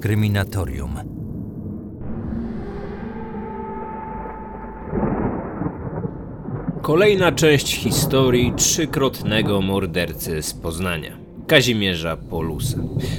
Kryminatorium. 0.00 0.94
Kolejna 6.82 7.32
część 7.32 7.76
historii 7.76 8.52
trzykrotnego 8.56 9.60
mordercy 9.60 10.42
z 10.42 10.54
Poznania. 10.54 11.16
Kazimierza 11.46 12.16
Polusa. 12.16 12.78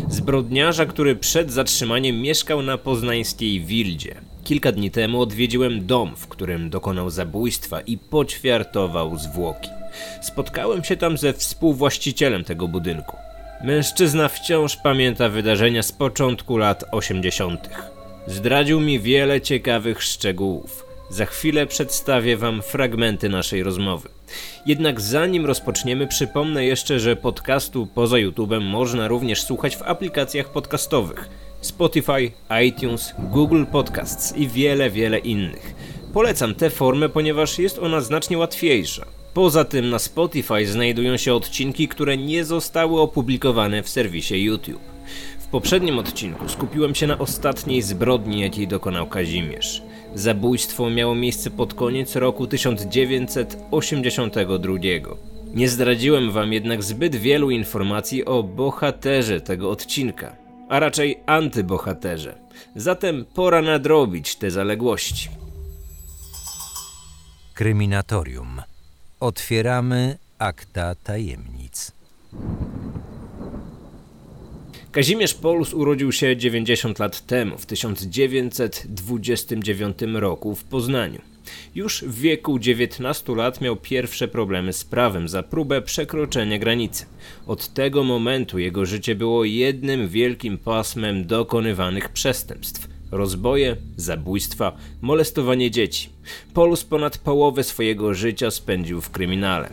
Zbrodniarza, 0.10 0.86
który 0.86 1.16
przed 1.16 1.52
zatrzymaniem 1.52 2.22
mieszkał 2.22 2.62
na 2.62 2.78
poznańskiej 2.78 3.62
Wildzie. 3.62 4.16
Kilka 4.44 4.72
dni 4.72 4.92
temu 4.92 5.22
odwiedziłem 5.22 5.86
dom, 5.86 6.16
w 6.16 6.28
którym 6.28 6.70
dokonał 6.70 7.10
zabójstwa 7.10 7.82
i 7.82 7.98
poćwiartował 7.98 9.18
zwłoki. 9.18 9.70
Spotkałem 10.22 10.84
się 10.84 10.98
tam 10.98 11.18
ze 11.18 11.34
współwłaścicielem 11.34 12.44
tego 12.44 12.68
budynku. 12.68 13.31
Mężczyzna 13.64 14.28
wciąż 14.28 14.76
pamięta 14.76 15.30
wydarzenia 15.30 15.84
z 15.84 15.92
początku 15.92 16.58
lat 16.58 16.84
80. 16.92 17.70
Zdradził 18.28 18.80
mi 18.80 19.00
wiele 19.00 19.42
ciekawych 19.42 20.04
szczegółów. 20.04 20.86
Za 21.10 21.26
chwilę 21.26 21.68
przedstawię 21.68 22.38
Wam 22.38 22.62
fragmenty 22.62 23.30
naszej 23.30 23.64
rozmowy. 23.64 24.10
Jednak 24.66 25.02
zanim 25.02 25.46
rozpoczniemy, 25.46 26.08
przypomnę 26.08 26.66
jeszcze, 26.66 27.00
że 27.00 27.16
podcastu 27.16 27.88
poza 27.88 28.18
YouTube'em 28.18 28.62
można 28.62 29.08
również 29.08 29.42
słuchać 29.44 29.78
w 29.78 29.82
aplikacjach 29.82 30.50
podcastowych 30.50 31.30
Spotify, 31.62 32.32
iTunes, 32.66 33.14
Google 33.20 33.66
Podcasts 33.66 34.38
i 34.38 34.48
wiele, 34.48 34.90
wiele 34.90 35.20
innych. 35.20 35.76
Polecam 36.14 36.56
tę 36.56 36.70
formę, 36.70 37.10
ponieważ 37.10 37.60
jest 37.60 37.80
ona 37.80 38.02
znacznie 38.02 38.38
łatwiejsza. 38.38 39.06
Poza 39.34 39.66
tym 39.66 39.90
na 39.90 40.00
Spotify 40.00 40.68
znajdują 40.68 41.18
się 41.18 41.34
odcinki, 41.34 41.88
które 41.88 42.18
nie 42.18 42.46
zostały 42.46 43.02
opublikowane 43.02 43.84
w 43.84 43.90
serwisie 43.90 44.44
YouTube. 44.44 44.82
W 45.40 45.48
poprzednim 45.48 46.00
odcinku 46.00 46.50
skupiłem 46.50 46.96
się 46.96 47.08
na 47.08 47.18
ostatniej 47.18 47.82
zbrodni, 47.82 48.42
jakiej 48.42 48.68
dokonał 48.68 49.08
Kazimierz. 49.08 49.82
Zabójstwo 50.16 50.90
miało 50.90 51.16
miejsce 51.16 51.50
pod 51.50 51.74
koniec 51.74 52.16
roku 52.16 52.48
1982. 52.48 54.74
Nie 55.54 55.70
zdradziłem 55.70 56.32
wam 56.32 56.54
jednak 56.54 56.84
zbyt 56.84 57.16
wielu 57.16 57.52
informacji 57.52 58.26
o 58.26 58.44
bohaterze 58.44 59.42
tego 59.42 59.72
odcinka, 59.72 60.36
a 60.70 60.80
raczej 60.80 61.20
antybohaterze. 61.26 62.36
Zatem 62.76 63.26
pora 63.34 63.62
nadrobić 63.62 64.36
te 64.36 64.52
zaległości. 64.52 65.30
Kryminatorium. 67.54 68.62
Otwieramy 69.22 70.18
akta 70.40 70.96
tajemnic. 70.96 71.92
Kazimierz 74.92 75.34
Polus 75.34 75.74
urodził 75.74 76.12
się 76.12 76.38
90 76.38 77.00
lat 77.00 77.26
temu, 77.26 77.58
w 77.58 77.66
1929 77.66 79.98
roku 80.14 80.56
w 80.56 80.64
Poznaniu. 80.64 81.22
Już 81.76 82.04
w 82.04 82.20
wieku 82.20 82.60
19 82.60 83.36
lat 83.36 83.62
miał 83.62 83.76
pierwsze 83.76 84.28
problemy 84.28 84.74
z 84.74 84.84
prawem 84.84 85.28
za 85.28 85.44
próbę 85.44 85.82
przekroczenia 85.82 86.60
granicy. 86.60 87.06
Od 87.48 87.74
tego 87.74 88.04
momentu 88.04 88.60
jego 88.60 88.86
życie 88.86 89.16
było 89.16 89.44
jednym 89.44 90.08
wielkim 90.08 90.58
pasmem 90.58 91.28
dokonywanych 91.28 92.10
przestępstw. 92.10 92.91
Rozboje, 93.12 93.76
zabójstwa, 93.98 94.72
molestowanie 95.02 95.72
dzieci. 95.72 96.10
Polus 96.54 96.84
ponad 96.84 97.18
połowę 97.18 97.64
swojego 97.64 98.14
życia 98.14 98.52
spędził 98.52 99.02
w 99.02 99.10
kryminale. 99.10 99.70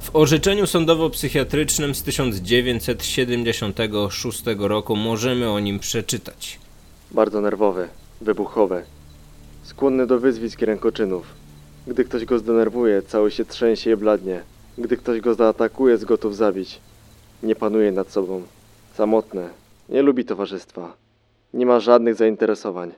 W 0.00 0.16
orzeczeniu 0.16 0.66
sądowo-psychiatrycznym 0.66 1.94
z 1.94 2.02
1976 2.02 4.42
roku 4.58 4.96
możemy 4.96 5.50
o 5.50 5.60
nim 5.60 5.78
przeczytać. 5.78 6.58
Bardzo 7.10 7.40
nerwowe, 7.40 7.88
wybuchowe. 8.20 8.82
Skłonny 9.62 10.06
do 10.06 10.20
wyzwisk 10.20 10.62
i 10.62 10.64
rękoczynów. 10.64 11.26
Gdy 11.86 12.04
ktoś 12.04 12.24
go 12.24 12.38
zdenerwuje, 12.38 13.02
cały 13.02 13.30
się 13.30 13.44
trzęsie 13.44 13.90
i 13.90 13.96
bladnie. 13.96 14.42
Gdy 14.78 14.96
ktoś 14.96 15.20
go 15.20 15.34
zaatakuje, 15.34 15.92
jest 15.92 16.04
gotów 16.04 16.36
zabić. 16.36 16.80
Nie 17.42 17.56
panuje 17.56 17.92
nad 17.92 18.10
sobą. 18.10 18.42
Samotne. 18.94 19.50
Nie 19.88 20.02
lubi 20.02 20.24
towarzystwa. 20.24 21.03
Nie 21.54 21.66
ma 21.66 21.80
żadnych 21.80 22.14
zainteresowań. 22.14 22.92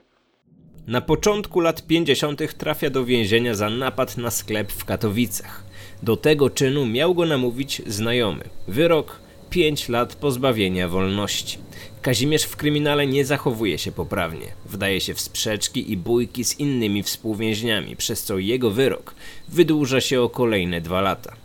Na 0.87 1.01
początku 1.01 1.59
lat 1.59 1.87
50. 1.87 2.57
trafia 2.57 2.89
do 2.89 3.05
więzienia 3.05 3.55
za 3.55 3.69
napad 3.69 4.17
na 4.17 4.31
sklep 4.31 4.71
w 4.71 4.85
Katowicach. 4.85 5.63
Do 6.03 6.17
tego 6.17 6.49
czynu 6.49 6.85
miał 6.85 7.15
go 7.15 7.25
namówić 7.25 7.81
znajomy. 7.87 8.43
Wyrok 8.67 9.19
5 9.49 9.89
lat 9.89 10.15
pozbawienia 10.15 10.87
wolności. 10.87 11.57
Kazimierz 12.01 12.43
w 12.43 12.55
kryminale 12.55 13.07
nie 13.07 13.25
zachowuje 13.25 13.77
się 13.77 13.91
poprawnie. 13.91 14.47
Wdaje 14.65 15.01
się 15.01 15.13
w 15.13 15.21
sprzeczki 15.21 15.91
i 15.91 15.97
bójki 15.97 16.43
z 16.43 16.59
innymi 16.59 17.03
współwięźniami, 17.03 17.95
przez 17.95 18.23
co 18.23 18.37
jego 18.37 18.71
wyrok 18.71 19.15
wydłuża 19.49 20.01
się 20.01 20.21
o 20.21 20.29
kolejne 20.29 20.81
dwa 20.81 21.01
lata. 21.01 21.35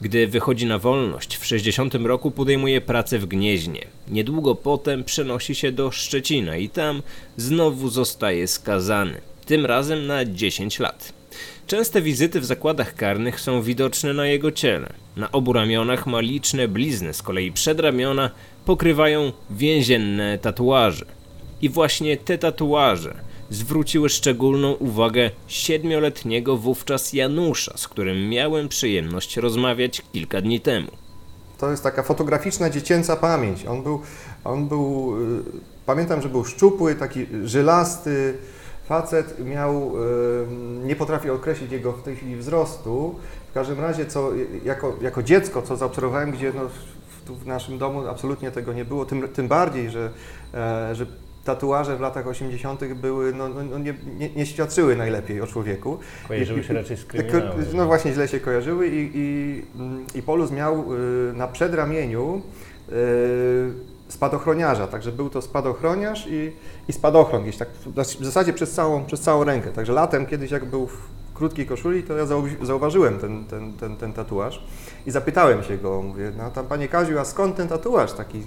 Gdy 0.00 0.26
wychodzi 0.26 0.66
na 0.66 0.78
wolność, 0.78 1.36
w 1.36 1.46
60 1.46 1.94
roku 1.94 2.30
podejmuje 2.30 2.80
pracę 2.80 3.18
w 3.18 3.26
Gnieźnie. 3.26 3.86
Niedługo 4.08 4.54
potem 4.54 5.04
przenosi 5.04 5.54
się 5.54 5.72
do 5.72 5.90
Szczecina 5.90 6.56
i 6.56 6.68
tam 6.68 7.02
znowu 7.36 7.88
zostaje 7.88 8.46
skazany. 8.46 9.20
Tym 9.46 9.66
razem 9.66 10.06
na 10.06 10.24
10 10.24 10.78
lat. 10.78 11.12
Częste 11.66 12.02
wizyty 12.02 12.40
w 12.40 12.44
zakładach 12.44 12.94
karnych 12.94 13.40
są 13.40 13.62
widoczne 13.62 14.14
na 14.14 14.26
jego 14.26 14.52
ciele. 14.52 14.92
Na 15.16 15.32
obu 15.32 15.52
ramionach 15.52 16.06
ma 16.06 16.20
liczne 16.20 16.68
blizny, 16.68 17.14
z 17.14 17.22
kolei 17.22 17.52
przedramiona 17.52 18.30
pokrywają 18.64 19.32
więzienne 19.50 20.38
tatuaże. 20.38 21.06
I 21.62 21.68
właśnie 21.68 22.16
te 22.16 22.38
tatuaże 22.38 23.29
zwróciły 23.50 24.08
szczególną 24.08 24.72
uwagę 24.72 25.30
siedmioletniego 25.46 26.56
wówczas 26.56 27.12
Janusza, 27.12 27.76
z 27.76 27.88
którym 27.88 28.28
miałem 28.28 28.68
przyjemność 28.68 29.36
rozmawiać 29.36 30.02
kilka 30.12 30.40
dni 30.40 30.60
temu. 30.60 30.90
To 31.58 31.70
jest 31.70 31.82
taka 31.82 32.02
fotograficzna 32.02 32.70
dziecięca 32.70 33.16
pamięć. 33.16 33.66
On 33.66 33.82
był, 33.82 34.00
on 34.44 34.68
był 34.68 35.14
y, 35.38 35.42
pamiętam, 35.86 36.22
że 36.22 36.28
był 36.28 36.44
szczupły, 36.44 36.94
taki 36.94 37.26
żylasty 37.44 38.38
facet, 38.86 39.44
miał, 39.44 39.92
y, 39.96 40.46
nie 40.84 40.96
potrafię 40.96 41.32
określić 41.32 41.72
jego 41.72 41.92
w 41.92 42.02
tej 42.02 42.16
chwili 42.16 42.36
wzrostu. 42.36 43.14
W 43.50 43.52
każdym 43.52 43.80
razie, 43.80 44.06
co, 44.06 44.30
jako, 44.64 44.96
jako 45.02 45.22
dziecko, 45.22 45.62
co 45.62 45.76
zaobserwowałem, 45.76 46.30
gdzie 46.30 46.52
no, 46.56 46.62
w 47.34 47.46
naszym 47.46 47.78
domu 47.78 48.06
absolutnie 48.08 48.50
tego 48.50 48.72
nie 48.72 48.84
było, 48.84 49.04
tym, 49.04 49.28
tym 49.28 49.48
bardziej, 49.48 49.90
że, 49.90 50.10
e, 50.54 50.94
że 50.94 51.06
tatuaże 51.54 51.96
w 51.96 52.00
latach 52.00 52.26
80. 52.26 52.94
były, 52.94 53.32
no, 53.32 53.48
no, 53.48 53.62
no 53.62 53.78
nie, 53.78 53.94
nie, 54.18 54.30
nie 54.30 54.46
świadczyły 54.46 54.96
najlepiej 54.96 55.40
o 55.40 55.46
człowieku. 55.46 55.98
Kojarzyły 56.28 56.64
się 56.64 56.74
raczej 56.74 56.96
z 56.96 57.04
kryminałem. 57.04 57.64
No 57.74 57.86
właśnie, 57.86 58.12
źle 58.12 58.28
się 58.28 58.40
kojarzyły 58.40 58.88
i, 58.88 59.10
i, 59.14 59.62
i 60.18 60.22
Polus 60.22 60.50
miał 60.50 60.94
y, 60.94 61.32
na 61.32 61.48
przedramieniu 61.48 62.42
y, 62.88 62.92
spadochroniarza, 64.08 64.86
także 64.86 65.12
był 65.12 65.30
to 65.30 65.42
spadochroniarz 65.42 66.26
i, 66.30 66.52
i 66.88 66.92
spadochron 66.92 67.42
gdzieś 67.42 67.56
tak 67.56 67.68
w 68.20 68.24
zasadzie 68.24 68.52
przez 68.52 68.72
całą, 68.72 69.04
przez 69.04 69.20
całą 69.20 69.44
rękę. 69.44 69.70
Także 69.70 69.92
latem 69.92 70.26
kiedyś 70.26 70.50
jak 70.50 70.64
był 70.64 70.86
w 70.86 70.98
krótkiej 71.34 71.66
koszuli, 71.66 72.02
to 72.02 72.16
ja 72.16 72.26
zauważyłem 72.62 73.18
ten, 73.18 73.44
ten, 73.44 73.72
ten, 73.72 73.96
ten 73.96 74.12
tatuaż 74.12 74.64
i 75.06 75.10
zapytałem 75.10 75.62
się 75.62 75.78
go, 75.78 76.02
mówię, 76.02 76.32
no 76.38 76.50
tam 76.50 76.66
panie 76.66 76.88
Kaziu, 76.88 77.18
a 77.18 77.24
skąd 77.24 77.56
ten 77.56 77.68
tatuaż 77.68 78.12
taki 78.12 78.42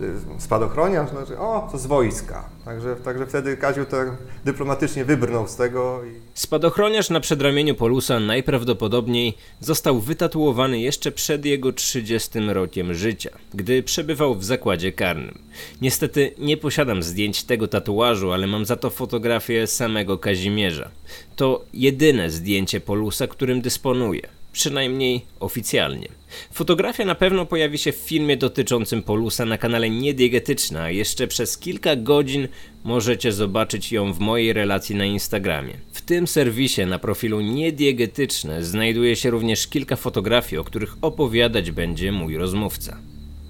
Y, 0.00 0.40
spadochroniarz, 0.40 1.10
znaczy, 1.10 1.38
o, 1.38 1.68
to 1.72 1.78
z 1.78 1.86
wojska. 1.86 2.48
Także, 2.64 2.96
także 2.96 3.26
wtedy 3.26 3.56
Kaziu 3.56 3.84
tak 3.84 4.08
dyplomatycznie 4.44 5.04
wybrnął 5.04 5.48
z 5.48 5.56
tego. 5.56 6.00
I... 6.04 6.20
Spadochroniarz 6.34 7.10
na 7.10 7.20
przedramieniu 7.20 7.74
Polusa 7.74 8.20
najprawdopodobniej 8.20 9.36
został 9.60 10.00
wytatuowany 10.00 10.80
jeszcze 10.80 11.12
przed 11.12 11.44
jego 11.44 11.72
30 11.72 12.38
rokiem 12.38 12.94
życia, 12.94 13.30
gdy 13.54 13.82
przebywał 13.82 14.34
w 14.34 14.44
zakładzie 14.44 14.92
karnym. 14.92 15.38
Niestety 15.80 16.34
nie 16.38 16.56
posiadam 16.56 17.02
zdjęć 17.02 17.44
tego 17.44 17.68
tatuażu, 17.68 18.32
ale 18.32 18.46
mam 18.46 18.64
za 18.64 18.76
to 18.76 18.90
fotografię 18.90 19.66
samego 19.66 20.18
Kazimierza. 20.18 20.90
To 21.36 21.64
jedyne 21.72 22.30
zdjęcie 22.30 22.80
Polusa, 22.80 23.26
którym 23.26 23.60
dysponuję 23.60 24.37
przynajmniej 24.52 25.24
oficjalnie. 25.40 26.08
Fotografia 26.52 27.04
na 27.04 27.14
pewno 27.14 27.46
pojawi 27.46 27.78
się 27.78 27.92
w 27.92 27.96
filmie 27.96 28.36
dotyczącym 28.36 29.02
Polusa 29.02 29.44
na 29.44 29.58
kanale 29.58 29.90
Niediegetyczna, 29.90 30.82
a 30.82 30.90
jeszcze 30.90 31.26
przez 31.26 31.58
kilka 31.58 31.96
godzin 31.96 32.48
możecie 32.84 33.32
zobaczyć 33.32 33.92
ją 33.92 34.12
w 34.12 34.18
mojej 34.18 34.52
relacji 34.52 34.96
na 34.96 35.04
Instagramie. 35.04 35.74
W 35.92 36.00
tym 36.02 36.26
serwisie 36.26 36.86
na 36.86 36.98
profilu 36.98 37.40
Niediegetyczne 37.40 38.64
znajduje 38.64 39.16
się 39.16 39.30
również 39.30 39.66
kilka 39.66 39.96
fotografii, 39.96 40.58
o 40.58 40.64
których 40.64 40.96
opowiadać 41.02 41.70
będzie 41.70 42.12
mój 42.12 42.36
rozmówca. 42.36 42.96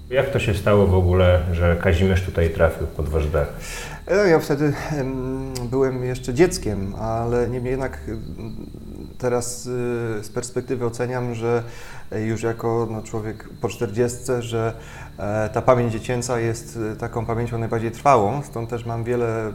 Jak 0.09 0.33
to 0.33 0.39
się 0.39 0.53
stało 0.53 0.87
w 0.87 0.95
ogóle, 0.95 1.41
że 1.53 1.77
Kazimierz 1.81 2.21
tutaj 2.21 2.49
trafił 2.49 2.87
pod 2.87 3.09
wasz 3.09 3.27
dach? 3.27 3.53
No, 4.07 4.15
ja 4.15 4.39
wtedy 4.39 4.73
byłem 5.69 6.03
jeszcze 6.03 6.33
dzieckiem, 6.33 6.95
ale 6.95 7.49
niemniej 7.49 7.71
jednak 7.71 8.01
teraz 9.19 9.65
y, 9.65 9.69
z 10.23 10.29
perspektywy 10.29 10.85
oceniam, 10.85 11.35
że 11.35 11.63
już 12.11 12.43
jako 12.43 12.87
no, 12.91 13.03
człowiek 13.03 13.49
po 13.61 13.69
40, 13.69 14.17
że 14.39 14.73
e, 15.17 15.49
ta 15.53 15.61
pamięć 15.61 15.93
dziecięca 15.93 16.39
jest 16.39 16.79
e, 16.93 16.95
taką 16.95 17.25
pamięcią 17.25 17.57
najbardziej 17.57 17.91
trwałą, 17.91 18.41
stąd 18.41 18.69
też 18.69 18.85
mam 18.85 19.03
wiele. 19.03 19.41
Mm, 19.41 19.53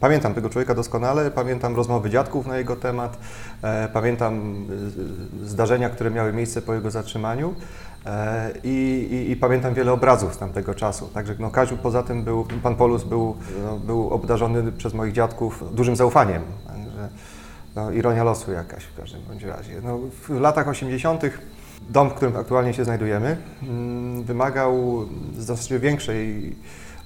pamiętam 0.00 0.34
tego 0.34 0.50
człowieka 0.50 0.74
doskonale, 0.74 1.30
pamiętam 1.30 1.76
rozmowy 1.76 2.10
dziadków 2.10 2.46
na 2.46 2.58
jego 2.58 2.76
temat, 2.76 3.18
e, 3.62 3.88
pamiętam 3.88 4.66
zdarzenia, 5.44 5.90
które 5.90 6.10
miały 6.10 6.32
miejsce 6.32 6.62
po 6.62 6.74
jego 6.74 6.90
zatrzymaniu. 6.90 7.54
I, 8.64 9.08
i, 9.10 9.30
I, 9.30 9.36
pamiętam 9.36 9.74
wiele 9.74 9.92
obrazów 9.92 10.34
z 10.34 10.38
tamtego 10.38 10.74
czasu. 10.74 11.08
Także 11.14 11.34
no, 11.38 11.50
Kaziu 11.50 11.76
poza 11.76 12.02
tym 12.02 12.24
był, 12.24 12.46
pan 12.62 12.76
Polus 12.76 13.04
był, 13.04 13.36
no, 13.64 13.76
był 13.78 14.10
obdarzony 14.10 14.72
przez 14.72 14.94
moich 14.94 15.12
dziadków 15.12 15.74
dużym 15.74 15.96
zaufaniem. 15.96 16.42
No, 17.78 17.90
ironia 17.90 18.24
losu 18.24 18.52
jakaś 18.52 18.84
w 18.84 18.96
każdym 18.96 19.20
bądź 19.22 19.42
razie. 19.42 19.80
No, 19.82 19.98
w 20.28 20.40
latach 20.40 20.68
80. 20.68 21.22
dom, 21.90 22.10
w 22.10 22.14
którym 22.14 22.36
aktualnie 22.36 22.74
się 22.74 22.84
znajdujemy, 22.84 23.36
mm, 23.62 24.24
wymagał 24.24 25.06
znacznie 25.38 25.78
większej 25.78 26.56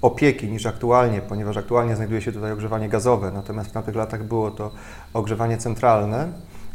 opieki 0.02 0.48
niż 0.48 0.66
aktualnie, 0.66 1.20
ponieważ 1.20 1.56
aktualnie 1.56 1.96
znajduje 1.96 2.20
się 2.20 2.32
tutaj 2.32 2.52
ogrzewanie 2.52 2.88
gazowe, 2.88 3.30
natomiast 3.34 3.70
w 3.70 3.72
tamtych 3.72 3.94
latach 3.94 4.24
było 4.24 4.50
to 4.50 4.70
ogrzewanie 5.14 5.58
centralne, 5.58 6.28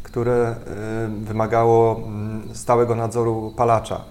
które 0.04 0.56
y, 1.16 1.26
wymagało 1.26 2.02
mm, 2.08 2.56
stałego 2.56 2.96
nadzoru 2.96 3.54
palacza. 3.56 4.02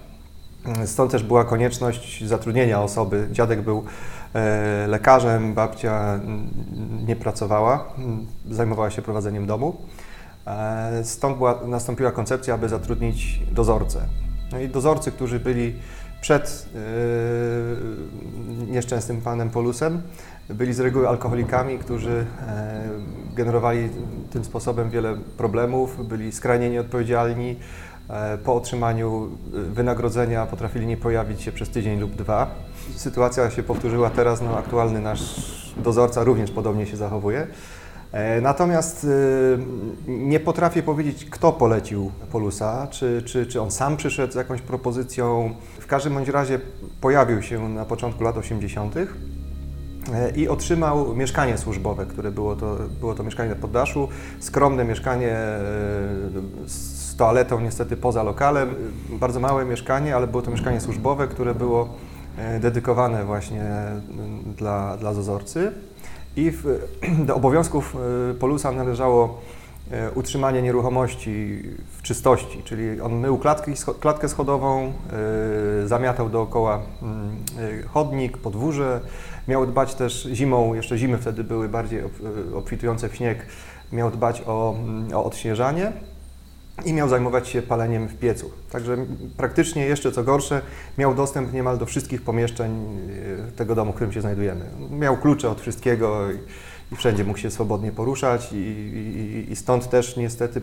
Stąd 0.85 1.11
też 1.11 1.23
była 1.23 1.45
konieczność 1.45 2.25
zatrudnienia 2.25 2.81
osoby. 2.81 3.27
Dziadek 3.31 3.61
był 3.61 3.83
lekarzem, 4.87 5.53
babcia 5.53 6.19
nie 7.07 7.15
pracowała, 7.15 7.93
zajmowała 8.49 8.91
się 8.91 9.01
prowadzeniem 9.01 9.45
domu. 9.45 9.75
E, 10.47 11.03
stąd 11.03 11.37
była, 11.37 11.59
nastąpiła 11.65 12.11
koncepcja, 12.11 12.53
aby 12.53 12.69
zatrudnić 12.69 13.41
dozorcę. 13.51 14.01
No 14.51 14.59
i 14.59 14.69
dozorcy, 14.69 15.11
którzy 15.11 15.39
byli 15.39 15.75
przed 16.21 16.69
e, 16.75 16.79
nieszczęsnym 18.71 19.21
panem 19.21 19.49
Polusem, 19.49 20.01
byli 20.49 20.73
z 20.73 20.79
reguły 20.79 21.09
alkoholikami, 21.09 21.79
którzy 21.79 22.25
generowali 23.35 23.89
tym 24.31 24.45
sposobem 24.45 24.89
wiele 24.89 25.17
problemów, 25.37 26.07
byli 26.07 26.31
skrajnie 26.31 26.69
nieodpowiedzialni, 26.69 27.55
E, 27.96 27.96
po 28.43 28.55
otrzymaniu 28.55 29.29
e, 29.53 29.59
wynagrodzenia 29.59 30.45
potrafili 30.45 30.87
nie 30.87 30.97
pojawić 30.97 31.41
się 31.41 31.51
przez 31.51 31.69
tydzień 31.69 31.99
lub 31.99 32.15
dwa. 32.15 32.47
Sytuacja 32.95 33.49
się 33.49 33.63
powtórzyła 33.63 34.09
teraz, 34.09 34.41
no 34.41 34.57
aktualny 34.57 35.01
nasz 35.01 35.21
dozorca 35.77 36.23
również 36.23 36.51
podobnie 36.51 36.85
się 36.85 36.97
zachowuje. 36.97 37.47
E, 38.11 38.41
natomiast 38.41 39.07
nie 40.07 40.39
potrafię 40.39 40.83
powiedzieć, 40.83 41.25
kto 41.25 41.51
polecił 41.51 42.11
Polusa, 42.31 42.87
czy, 42.91 43.23
czy, 43.25 43.45
czy 43.45 43.61
on 43.61 43.71
sam 43.71 43.97
przyszedł 43.97 44.33
z 44.33 44.35
jakąś 44.35 44.61
propozycją. 44.61 45.53
W 45.79 45.87
każdym 45.87 46.13
bądź 46.13 46.29
razie 46.29 46.59
pojawił 47.01 47.41
się 47.41 47.69
na 47.69 47.85
początku 47.85 48.23
lat 48.23 48.37
80. 48.37 48.95
i 50.35 50.47
otrzymał 50.47 51.15
mieszkanie 51.15 51.57
służbowe, 51.57 52.05
które 52.05 52.31
było 52.31 52.55
to, 52.55 52.77
było 52.99 53.15
to 53.15 53.23
mieszkanie 53.23 53.49
na 53.49 53.55
poddaszu, 53.55 54.09
skromne 54.39 54.85
mieszkanie 54.85 55.37
toaletą 57.17 57.59
niestety 57.59 57.97
poza 57.97 58.23
lokalem. 58.23 58.75
Bardzo 59.09 59.39
małe 59.39 59.65
mieszkanie, 59.65 60.15
ale 60.15 60.27
było 60.27 60.41
to 60.41 60.51
mieszkanie 60.51 60.81
służbowe, 60.81 61.27
które 61.27 61.55
było 61.55 61.89
e, 62.37 62.59
dedykowane 62.59 63.25
właśnie 63.25 63.63
dla, 64.57 64.97
dla 64.97 65.13
dozorcy. 65.13 65.71
I 66.35 66.51
w, 66.51 66.63
do 67.27 67.35
obowiązków 67.35 67.95
e, 68.31 68.33
Polusa 68.33 68.71
należało 68.71 69.41
e, 69.91 70.11
utrzymanie 70.11 70.61
nieruchomości 70.61 71.63
w 71.97 72.01
czystości, 72.01 72.63
czyli 72.63 73.01
on 73.01 73.13
mył 73.15 73.37
klatki, 73.37 73.71
klatkę 73.99 74.29
schodową, 74.29 74.93
zamiatał 75.85 76.29
dookoła 76.29 76.79
chodnik, 77.93 78.37
podwórze, 78.37 78.99
miał 79.47 79.65
dbać 79.65 79.95
też 79.95 80.29
zimą, 80.33 80.73
jeszcze 80.73 80.97
zimy 80.97 81.17
wtedy 81.17 81.43
były 81.43 81.69
bardziej 81.69 82.01
obfitujące 82.55 83.09
w 83.09 83.15
śnieg, 83.15 83.45
miał 83.91 84.11
dbać 84.11 84.43
o, 84.45 84.75
o 85.13 85.25
odśnieżanie 85.25 85.91
i 86.85 86.93
miał 86.93 87.09
zajmować 87.09 87.47
się 87.47 87.61
paleniem 87.61 88.07
w 88.07 88.15
piecu. 88.15 88.51
Także 88.71 88.97
praktycznie 89.37 89.85
jeszcze 89.85 90.11
co 90.11 90.23
gorsze, 90.23 90.61
miał 90.97 91.15
dostęp 91.15 91.53
niemal 91.53 91.77
do 91.77 91.85
wszystkich 91.85 92.21
pomieszczeń 92.21 92.71
e, 93.49 93.51
tego 93.51 93.75
domu, 93.75 93.91
w 93.91 93.95
którym 93.95 94.13
się 94.13 94.21
znajdujemy. 94.21 94.65
Miał 94.91 95.17
klucze 95.17 95.49
od 95.49 95.61
wszystkiego 95.61 96.31
i, 96.31 96.35
i 96.93 96.95
wszędzie 96.95 97.23
mógł 97.23 97.39
się 97.39 97.51
swobodnie 97.51 97.91
poruszać 97.91 98.53
i, 98.53 98.55
i, 98.55 99.51
i 99.51 99.55
stąd 99.55 99.89
też 99.89 100.17
niestety 100.17 100.61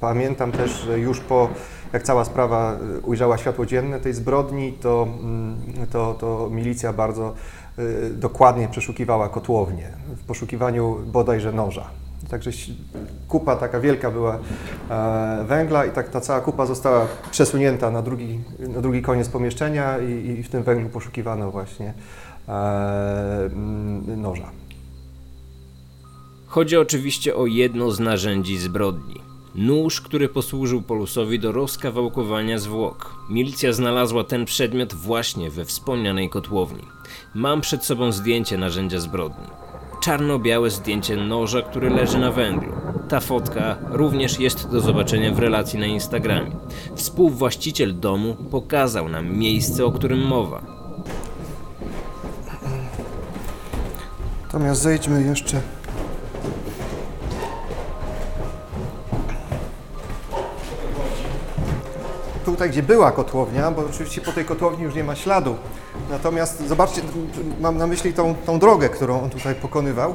pamiętam 0.00 0.52
też, 0.52 0.70
że 0.70 0.98
już 0.98 1.20
po, 1.20 1.48
jak 1.92 2.02
cała 2.02 2.24
sprawa 2.24 2.72
e, 2.72 3.00
ujrzała 3.00 3.38
światło 3.38 3.66
dzienne 3.66 4.00
tej 4.00 4.12
zbrodni, 4.12 4.72
to, 4.72 5.08
mm, 5.22 5.56
to, 5.90 6.14
to 6.14 6.48
milicja 6.50 6.92
bardzo 6.92 7.28
e, 7.28 7.67
dokładnie 8.12 8.68
przeszukiwała 8.68 9.28
kotłownię 9.28 9.90
w 10.16 10.24
poszukiwaniu 10.24 10.98
bodajże 11.06 11.52
noża. 11.52 11.90
Także 12.30 12.50
kupa 13.28 13.56
taka 13.56 13.80
wielka 13.80 14.10
była 14.10 14.38
e, 14.90 15.44
węgla 15.48 15.84
i 15.84 15.90
tak 15.90 16.08
ta 16.08 16.20
cała 16.20 16.40
kupa 16.40 16.66
została 16.66 17.06
przesunięta 17.30 17.90
na 17.90 18.02
drugi, 18.02 18.40
na 18.58 18.80
drugi 18.80 19.02
koniec 19.02 19.28
pomieszczenia 19.28 19.98
i, 19.98 20.28
i 20.28 20.42
w 20.42 20.48
tym 20.48 20.62
węglu 20.62 20.88
poszukiwano 20.88 21.50
właśnie 21.50 21.94
e, 22.48 23.50
noża. 24.16 24.50
Chodzi 26.46 26.76
oczywiście 26.76 27.36
o 27.36 27.46
jedno 27.46 27.90
z 27.90 28.00
narzędzi 28.00 28.58
zbrodni. 28.58 29.27
Nóż, 29.54 30.00
który 30.00 30.28
posłużył 30.28 30.82
Polusowi 30.82 31.38
do 31.38 31.52
rozkawałkowania 31.52 32.58
zwłok. 32.58 33.14
Milicja 33.30 33.72
znalazła 33.72 34.24
ten 34.24 34.44
przedmiot 34.44 34.94
właśnie 34.94 35.50
we 35.50 35.64
wspomnianej 35.64 36.30
kotłowni. 36.30 36.82
Mam 37.34 37.60
przed 37.60 37.84
sobą 37.84 38.12
zdjęcie 38.12 38.58
narzędzia 38.58 39.00
zbrodni 39.00 39.46
czarno-białe 40.00 40.70
zdjęcie 40.70 41.16
noża, 41.16 41.62
który 41.62 41.90
leży 41.90 42.18
na 42.18 42.32
węglu. 42.32 42.72
Ta 43.08 43.20
fotka 43.20 43.76
również 43.90 44.40
jest 44.40 44.70
do 44.70 44.80
zobaczenia 44.80 45.34
w 45.34 45.38
relacji 45.38 45.78
na 45.78 45.86
Instagramie. 45.86 46.50
Współwłaściciel 46.94 48.00
domu 48.00 48.36
pokazał 48.50 49.08
nam 49.08 49.38
miejsce, 49.38 49.84
o 49.84 49.92
którym 49.92 50.20
mowa. 50.20 50.62
Natomiast 54.42 54.82
zejdźmy 54.82 55.22
jeszcze 55.22 55.60
tutaj, 62.58 62.70
gdzie 62.70 62.82
była 62.82 63.12
kotłownia, 63.12 63.70
bo 63.70 63.86
oczywiście 63.86 64.20
po 64.20 64.32
tej 64.32 64.44
kotłowni 64.44 64.84
już 64.84 64.94
nie 64.94 65.04
ma 65.04 65.14
śladu. 65.14 65.56
Natomiast 66.10 66.66
zobaczcie, 66.68 67.02
mam 67.60 67.76
na 67.76 67.86
myśli 67.86 68.12
tą, 68.12 68.34
tą 68.34 68.58
drogę, 68.58 68.88
którą 68.88 69.22
on 69.22 69.30
tutaj 69.30 69.54
pokonywał. 69.54 70.14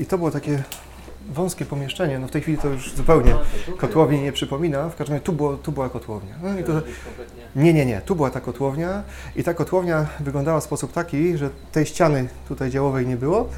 I 0.00 0.06
to 0.06 0.18
było 0.18 0.30
takie 0.30 0.62
wąskie 1.30 1.64
pomieszczenie. 1.64 2.18
No 2.18 2.28
w 2.28 2.30
tej 2.30 2.42
chwili 2.42 2.58
to 2.58 2.68
już 2.68 2.94
zupełnie 2.94 3.34
kotłowni 3.78 4.22
nie 4.22 4.32
przypomina. 4.32 4.88
W 4.88 4.96
każdym 4.96 5.14
razie 5.14 5.24
tu, 5.24 5.32
było, 5.32 5.56
tu 5.56 5.72
była 5.72 5.88
kotłownia. 5.88 6.34
No 6.42 6.58
i 6.58 6.64
to, 6.64 6.72
nie, 7.56 7.74
nie, 7.74 7.86
nie. 7.86 8.00
Tu 8.00 8.16
była 8.16 8.30
ta 8.30 8.40
kotłownia 8.40 9.02
i 9.36 9.44
ta 9.44 9.54
kotłownia 9.54 10.06
wyglądała 10.20 10.60
w 10.60 10.64
sposób 10.64 10.92
taki, 10.92 11.36
że 11.36 11.50
tej 11.72 11.86
ściany 11.86 12.28
tutaj 12.48 12.70
działowej 12.70 13.06
nie 13.06 13.16
było, 13.16 13.48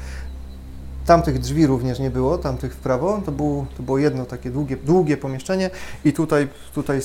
Tamtych 1.05 1.39
drzwi 1.39 1.67
również 1.67 1.99
nie 1.99 2.09
było, 2.09 2.37
tamtych 2.37 2.73
w 2.73 2.77
prawo. 2.77 3.21
To, 3.25 3.31
było, 3.31 3.65
to 3.77 3.83
było 3.83 3.97
jedno 3.97 4.25
takie 4.25 4.49
długie, 4.49 4.77
długie 4.77 5.17
pomieszczenie 5.17 5.69
i 6.05 6.13
tutaj, 6.13 6.47
tutaj 6.73 6.99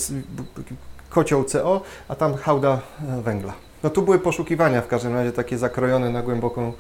kocioł 1.11 1.45
CO, 1.45 1.81
a 2.09 2.15
tam 2.15 2.35
hałda 2.35 2.81
e, 3.09 3.23
węgla. 3.23 3.53
No 3.83 3.91
tu 3.91 4.03
były 4.03 4.19
poszukiwania 4.19 4.83
w 4.83 4.89
każdym 4.89 5.15
razie 5.15 5.33
takie 5.33 5.59
zakrojone 5.59 6.11
na 6.11 6.23
głęboką, 6.23 6.73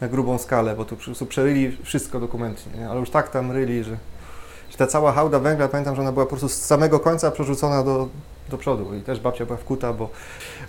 na 0.00 0.08
grubą 0.08 0.38
skalę, 0.38 0.74
bo 0.76 0.84
tu 0.84 0.96
po 0.96 1.04
prostu 1.04 1.26
przeryli 1.26 1.76
wszystko 1.82 2.20
dokumentnie, 2.20 2.80
nie? 2.80 2.88
ale 2.88 3.00
już 3.00 3.10
tak 3.10 3.30
tam 3.30 3.52
ryli, 3.52 3.84
że, 3.84 3.96
że 4.70 4.76
ta 4.76 4.86
cała 4.86 5.12
hałda 5.12 5.38
węgla, 5.38 5.68
pamiętam, 5.68 5.96
że 5.96 6.02
ona 6.02 6.12
była 6.12 6.24
po 6.24 6.30
prostu 6.30 6.48
z 6.48 6.54
samego 6.54 7.00
końca 7.00 7.30
przerzucona 7.30 7.82
do, 7.82 8.08
do 8.50 8.58
przodu 8.58 8.94
i 8.94 9.00
też 9.00 9.20
babcia 9.20 9.46
była 9.46 9.58
wkuta, 9.58 9.92
bo, 9.92 10.08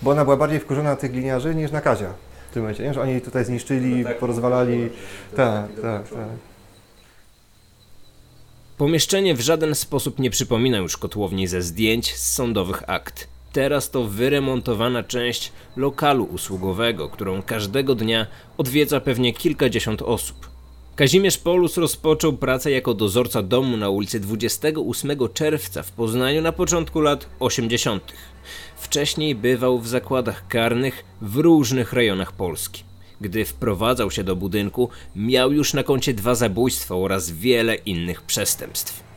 bo 0.01 0.11
ona 0.11 0.23
była 0.23 0.37
bardziej 0.37 0.59
wkurzona 0.59 0.89
na 0.89 0.95
tych 0.95 1.11
gliniarzy 1.11 1.55
niż 1.55 1.71
na 1.71 1.81
Kazia 1.81 2.13
w 2.49 2.53
tym 2.53 2.61
momencie, 2.61 2.83
nie? 2.83 2.93
że 2.93 3.01
oni 3.01 3.21
tutaj 3.21 3.45
zniszczyli, 3.45 3.95
no 3.95 4.03
tak, 4.03 4.19
porozwalali. 4.19 4.89
Tak, 5.35 5.67
tak, 5.81 6.09
tak. 6.09 6.27
Pomieszczenie 8.77 9.35
w 9.35 9.41
żaden 9.41 9.75
sposób 9.75 10.19
nie 10.19 10.29
przypomina 10.29 10.77
już 10.77 10.97
kotłowni 10.97 11.47
ze 11.47 11.61
zdjęć 11.61 12.15
z 12.15 12.33
sądowych 12.33 12.89
akt. 12.89 13.27
Teraz 13.53 13.91
to 13.91 14.03
wyremontowana 14.03 15.03
część 15.03 15.51
lokalu 15.75 16.23
usługowego, 16.23 17.09
którą 17.09 17.41
każdego 17.41 17.95
dnia 17.95 18.27
odwiedza 18.57 18.99
pewnie 18.99 19.33
kilkadziesiąt 19.33 20.01
osób. 20.01 20.49
Kazimierz 20.95 21.37
Polus 21.37 21.77
rozpoczął 21.77 22.33
pracę 22.33 22.71
jako 22.71 22.93
dozorca 22.93 23.43
domu 23.43 23.77
na 23.77 23.89
ulicy 23.89 24.19
28 24.19 25.11
czerwca 25.33 25.83
w 25.83 25.91
Poznaniu 25.91 26.41
na 26.41 26.51
początku 26.51 27.01
lat 27.01 27.29
80. 27.39 28.13
Wcześniej 28.77 29.35
bywał 29.35 29.79
w 29.79 29.87
zakładach 29.87 30.47
karnych 30.47 31.05
w 31.21 31.35
różnych 31.35 31.93
rejonach 31.93 32.31
Polski. 32.31 32.83
Gdy 33.21 33.45
wprowadzał 33.45 34.11
się 34.11 34.23
do 34.23 34.35
budynku, 34.35 34.89
miał 35.15 35.51
już 35.51 35.73
na 35.73 35.83
koncie 35.83 36.13
dwa 36.13 36.35
zabójstwa 36.35 36.95
oraz 36.95 37.31
wiele 37.31 37.75
innych 37.75 38.21
przestępstw. 38.21 39.07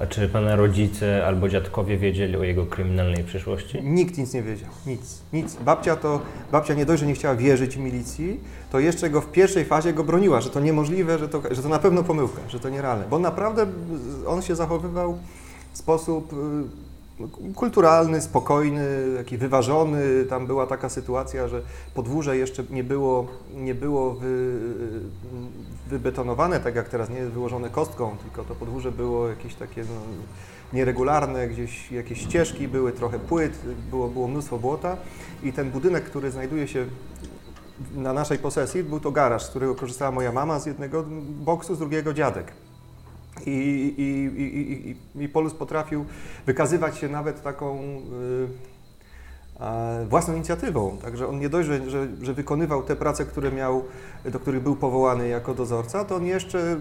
A 0.00 0.06
czy 0.06 0.28
pana 0.28 0.56
rodzice 0.56 1.26
albo 1.26 1.48
dziadkowie 1.48 1.98
wiedzieli 1.98 2.36
o 2.36 2.42
jego 2.42 2.66
kryminalnej 2.66 3.24
przyszłości? 3.24 3.82
Nikt 3.82 4.18
nic 4.18 4.34
nie 4.34 4.42
wiedział, 4.42 4.68
nic, 4.86 5.22
nic. 5.32 5.56
Babcia 5.56 5.96
to, 5.96 6.20
babcia 6.52 6.74
nie 6.74 6.86
dość, 6.86 7.00
że 7.00 7.06
nie 7.06 7.14
chciała 7.14 7.36
wierzyć 7.36 7.76
milicji, 7.76 8.40
to 8.72 8.80
jeszcze 8.80 9.10
go 9.10 9.20
w 9.20 9.32
pierwszej 9.32 9.64
fazie 9.64 9.92
go 9.92 10.04
broniła, 10.04 10.40
że 10.40 10.50
to 10.50 10.60
niemożliwe, 10.60 11.18
że 11.18 11.28
to, 11.28 11.42
że 11.50 11.62
to 11.62 11.68
na 11.68 11.78
pewno 11.78 12.04
pomyłka, 12.04 12.40
że 12.48 12.60
to 12.60 12.68
nierealne. 12.68 13.04
Bo 13.10 13.18
naprawdę 13.18 13.66
on 14.26 14.42
się 14.42 14.56
zachowywał 14.56 15.18
w 15.72 15.78
sposób 15.78 16.32
y, 16.32 16.36
kulturalny, 17.54 18.20
spokojny, 18.20 18.86
taki 19.16 19.38
wyważony. 19.38 20.24
Tam 20.24 20.46
była 20.46 20.66
taka 20.66 20.88
sytuacja, 20.88 21.48
że 21.48 21.62
podwórze 21.94 22.36
jeszcze 22.36 22.64
nie 22.70 22.84
było, 22.84 23.26
nie 23.54 23.74
było 23.74 24.14
wy, 24.14 24.58
wybetonowane, 25.88 26.60
tak 26.60 26.74
jak 26.74 26.88
teraz, 26.88 27.10
nie 27.10 27.26
wyłożone 27.26 27.70
kostką, 27.70 28.16
tylko 28.22 28.44
to 28.44 28.54
podwórze 28.54 28.92
było 28.92 29.28
jakieś 29.28 29.54
takie 29.54 29.82
no, 29.82 30.00
nieregularne, 30.72 31.48
gdzieś 31.48 31.92
jakieś 31.92 32.20
ścieżki 32.20 32.68
były, 32.68 32.92
trochę 32.92 33.18
płyt, 33.18 33.58
było, 33.90 34.08
było 34.08 34.28
mnóstwo 34.28 34.58
błota 34.58 34.96
i 35.42 35.52
ten 35.52 35.70
budynek, 35.70 36.04
który 36.04 36.30
znajduje 36.30 36.68
się 36.68 36.86
na 37.94 38.12
naszej 38.12 38.38
posesji, 38.38 38.84
był 38.84 39.00
to 39.00 39.10
garaż, 39.10 39.44
z 39.44 39.48
którego 39.48 39.74
korzystała 39.74 40.10
moja 40.10 40.32
mama 40.32 40.58
z 40.58 40.66
jednego 40.66 41.04
boksu, 41.44 41.74
z 41.74 41.78
drugiego 41.78 42.14
dziadek. 42.14 42.52
I, 43.46 43.50
i, 43.50 44.40
i, 44.40 44.90
i, 44.90 45.24
i 45.24 45.28
Polus 45.28 45.54
potrafił 45.54 46.04
wykazywać 46.46 46.98
się 46.98 47.08
nawet 47.08 47.42
taką 47.42 47.78
y, 47.78 48.48
a, 49.58 49.82
własną 50.08 50.34
inicjatywą. 50.34 50.98
Także 51.02 51.28
on 51.28 51.38
nie 51.38 51.48
dość, 51.48 51.68
że, 51.68 51.90
że, 51.90 52.08
że 52.22 52.34
wykonywał 52.34 52.82
te 52.82 52.96
prace, 52.96 53.24
które 53.24 53.52
miał, 53.52 53.84
do 54.24 54.40
których 54.40 54.62
był 54.62 54.76
powołany 54.76 55.28
jako 55.28 55.54
dozorca, 55.54 56.04
to 56.04 56.16
on 56.16 56.26
jeszcze 56.26 56.76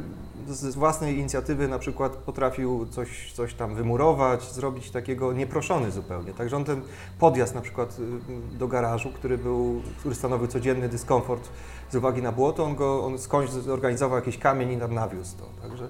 z 0.47 0.75
własnej 0.75 1.19
inicjatywy 1.19 1.67
na 1.67 1.79
przykład 1.79 2.15
potrafił 2.15 2.85
coś, 2.85 3.33
coś 3.33 3.53
tam 3.53 3.75
wymurować, 3.75 4.53
zrobić 4.53 4.91
takiego 4.91 5.33
nieproszony 5.33 5.91
zupełnie. 5.91 6.33
Także 6.33 6.57
on 6.57 6.63
ten 6.63 6.81
podjazd 7.19 7.55
na 7.55 7.61
przykład 7.61 7.97
y, 8.53 8.57
do 8.57 8.67
garażu, 8.67 9.09
który, 9.09 9.37
był, 9.37 9.81
który 9.99 10.15
stanowił 10.15 10.47
codzienny 10.47 10.89
dyskomfort 10.89 11.49
z 11.89 11.95
uwagi 11.95 12.21
na 12.21 12.31
błoto, 12.31 12.63
on, 12.63 12.75
go, 12.75 13.05
on 13.05 13.19
skądś 13.19 13.51
zorganizował 13.51 14.19
jakiś 14.19 14.37
kamień 14.37 14.71
i 14.71 14.77
nawiózł 14.77 15.37
to. 15.37 15.45
Także, 15.61 15.89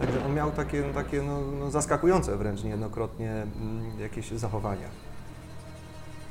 także 0.00 0.24
on 0.24 0.34
miał 0.34 0.52
takie, 0.52 0.80
no, 0.86 0.94
takie 0.94 1.22
no, 1.22 1.40
no 1.40 1.70
zaskakujące 1.70 2.36
wręcz 2.36 2.62
niejednokrotnie 2.62 3.30
mm, 3.30 4.00
jakieś 4.00 4.30
zachowania. 4.30 4.88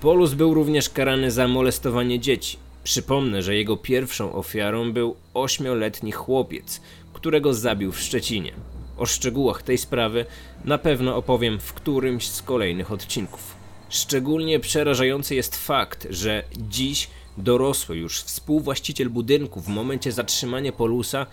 Polus 0.02 0.34
był 0.34 0.54
również 0.54 0.90
karany 0.90 1.32
za 1.32 1.48
molestowanie 1.48 2.20
dzieci. 2.20 2.58
Przypomnę, 2.84 3.42
że 3.42 3.56
jego 3.56 3.78
pierwszą 3.78 4.34
ofiarą 4.34 4.94
był 4.94 5.16
ośmioletni 5.34 6.12
chłopiec, 6.12 6.82
którego 7.14 7.54
zabił 7.54 7.92
w 7.92 8.00
Szczecinie. 8.00 8.52
O 8.98 9.06
szczegółach 9.06 9.64
tej 9.64 9.78
sprawy 9.78 10.26
na 10.66 10.78
pewno 10.78 11.16
opowiem 11.16 11.60
w 11.60 11.74
którymś 11.74 12.28
z 12.28 12.42
kolejnych 12.42 12.92
odcinków. 12.92 13.56
Szczególnie 13.90 14.60
przerażający 14.60 15.36
jest 15.36 15.56
fakt, 15.56 16.08
że 16.10 16.44
dziś 16.58 17.10
dorosły 17.38 17.98
już 17.98 18.22
współwłaściciel 18.22 19.10
budynku 19.10 19.62
w 19.62 19.68
momencie 19.68 20.12
zatrzymania 20.12 20.72
Polusa 20.72 21.26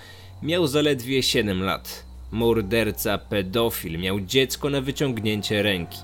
miał 0.43 0.66
zaledwie 0.66 1.23
7 1.23 1.62
lat. 1.62 2.06
Morderca 2.30 3.18
pedofil 3.18 4.00
miał 4.00 4.21
dziecko 4.21 4.71
na 4.71 4.80
wyciągnięcie 4.80 5.62
ręki. 5.62 5.99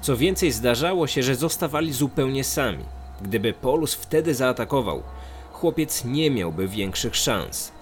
Co 0.00 0.16
więcej, 0.16 0.52
zdarzało 0.52 1.06
się, 1.06 1.22
że 1.22 1.34
zostawali 1.34 1.92
zupełnie 1.92 2.44
sami. 2.44 2.84
Gdyby 3.22 3.52
Polus 3.52 3.94
wtedy 3.94 4.34
zaatakował, 4.34 5.02
chłopiec 5.52 6.04
nie 6.04 6.30
miałby 6.30 6.68
większych 6.68 7.16
szans. 7.16 7.72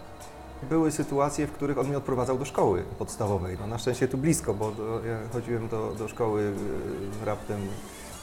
Były 0.69 0.91
sytuacje, 0.91 1.47
w 1.47 1.53
których 1.53 1.79
on 1.79 1.87
mnie 1.87 1.97
odprowadzał 1.97 2.39
do 2.39 2.45
szkoły 2.45 2.85
podstawowej. 2.99 3.57
No, 3.61 3.67
na 3.67 3.79
szczęście 3.79 4.09
tu 4.09 4.19
blisko, 4.19 4.55
bo 4.55 4.71
do, 4.71 5.05
ja 5.05 5.19
chodziłem 5.33 5.69
do, 5.69 5.93
do 5.99 6.09
szkoły 6.09 6.43
y, 7.23 7.25
raptem 7.25 7.61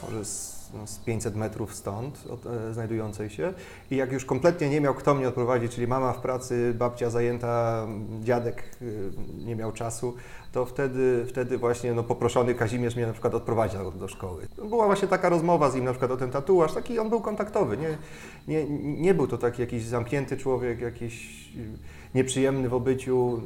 może 0.02 0.24
z, 0.24 0.51
no, 0.74 0.86
z 0.86 0.98
500 0.98 1.36
metrów 1.36 1.74
stąd 1.74 2.24
od, 2.30 2.46
e, 2.46 2.74
znajdującej 2.74 3.30
się. 3.30 3.54
I 3.90 3.96
jak 3.96 4.12
już 4.12 4.24
kompletnie 4.24 4.70
nie 4.70 4.80
miał 4.80 4.94
kto 4.94 5.14
mnie 5.14 5.28
odprowadzić, 5.28 5.74
czyli 5.74 5.86
mama 5.86 6.12
w 6.12 6.20
pracy, 6.20 6.74
babcia 6.78 7.10
zajęta, 7.10 7.86
dziadek 8.20 8.76
y, 8.82 9.10
nie 9.44 9.56
miał 9.56 9.72
czasu, 9.72 10.14
to 10.52 10.66
wtedy, 10.66 11.26
wtedy 11.28 11.58
właśnie 11.58 11.94
no, 11.94 12.02
poproszony 12.02 12.54
Kazimierz 12.54 12.96
mnie 12.96 13.06
na 13.06 13.12
przykład 13.12 13.34
odprowadził 13.34 13.90
do 13.90 14.08
szkoły. 14.08 14.46
Była 14.68 14.86
właśnie 14.86 15.08
taka 15.08 15.28
rozmowa 15.28 15.70
z 15.70 15.74
nim 15.74 15.84
na 15.84 15.90
przykład 15.90 16.10
o 16.10 16.16
ten 16.16 16.30
tatuaż, 16.30 16.74
taki 16.74 16.98
on 16.98 17.08
był 17.08 17.20
kontaktowy, 17.20 17.76
nie, 17.76 17.98
nie, 18.48 18.64
nie 18.80 19.14
był 19.14 19.26
to 19.26 19.38
taki 19.38 19.60
jakiś 19.60 19.84
zamknięty 19.84 20.36
człowiek, 20.36 20.80
jakiś 20.80 21.48
nieprzyjemny 22.14 22.68
w 22.68 22.74
obyciu. 22.74 23.40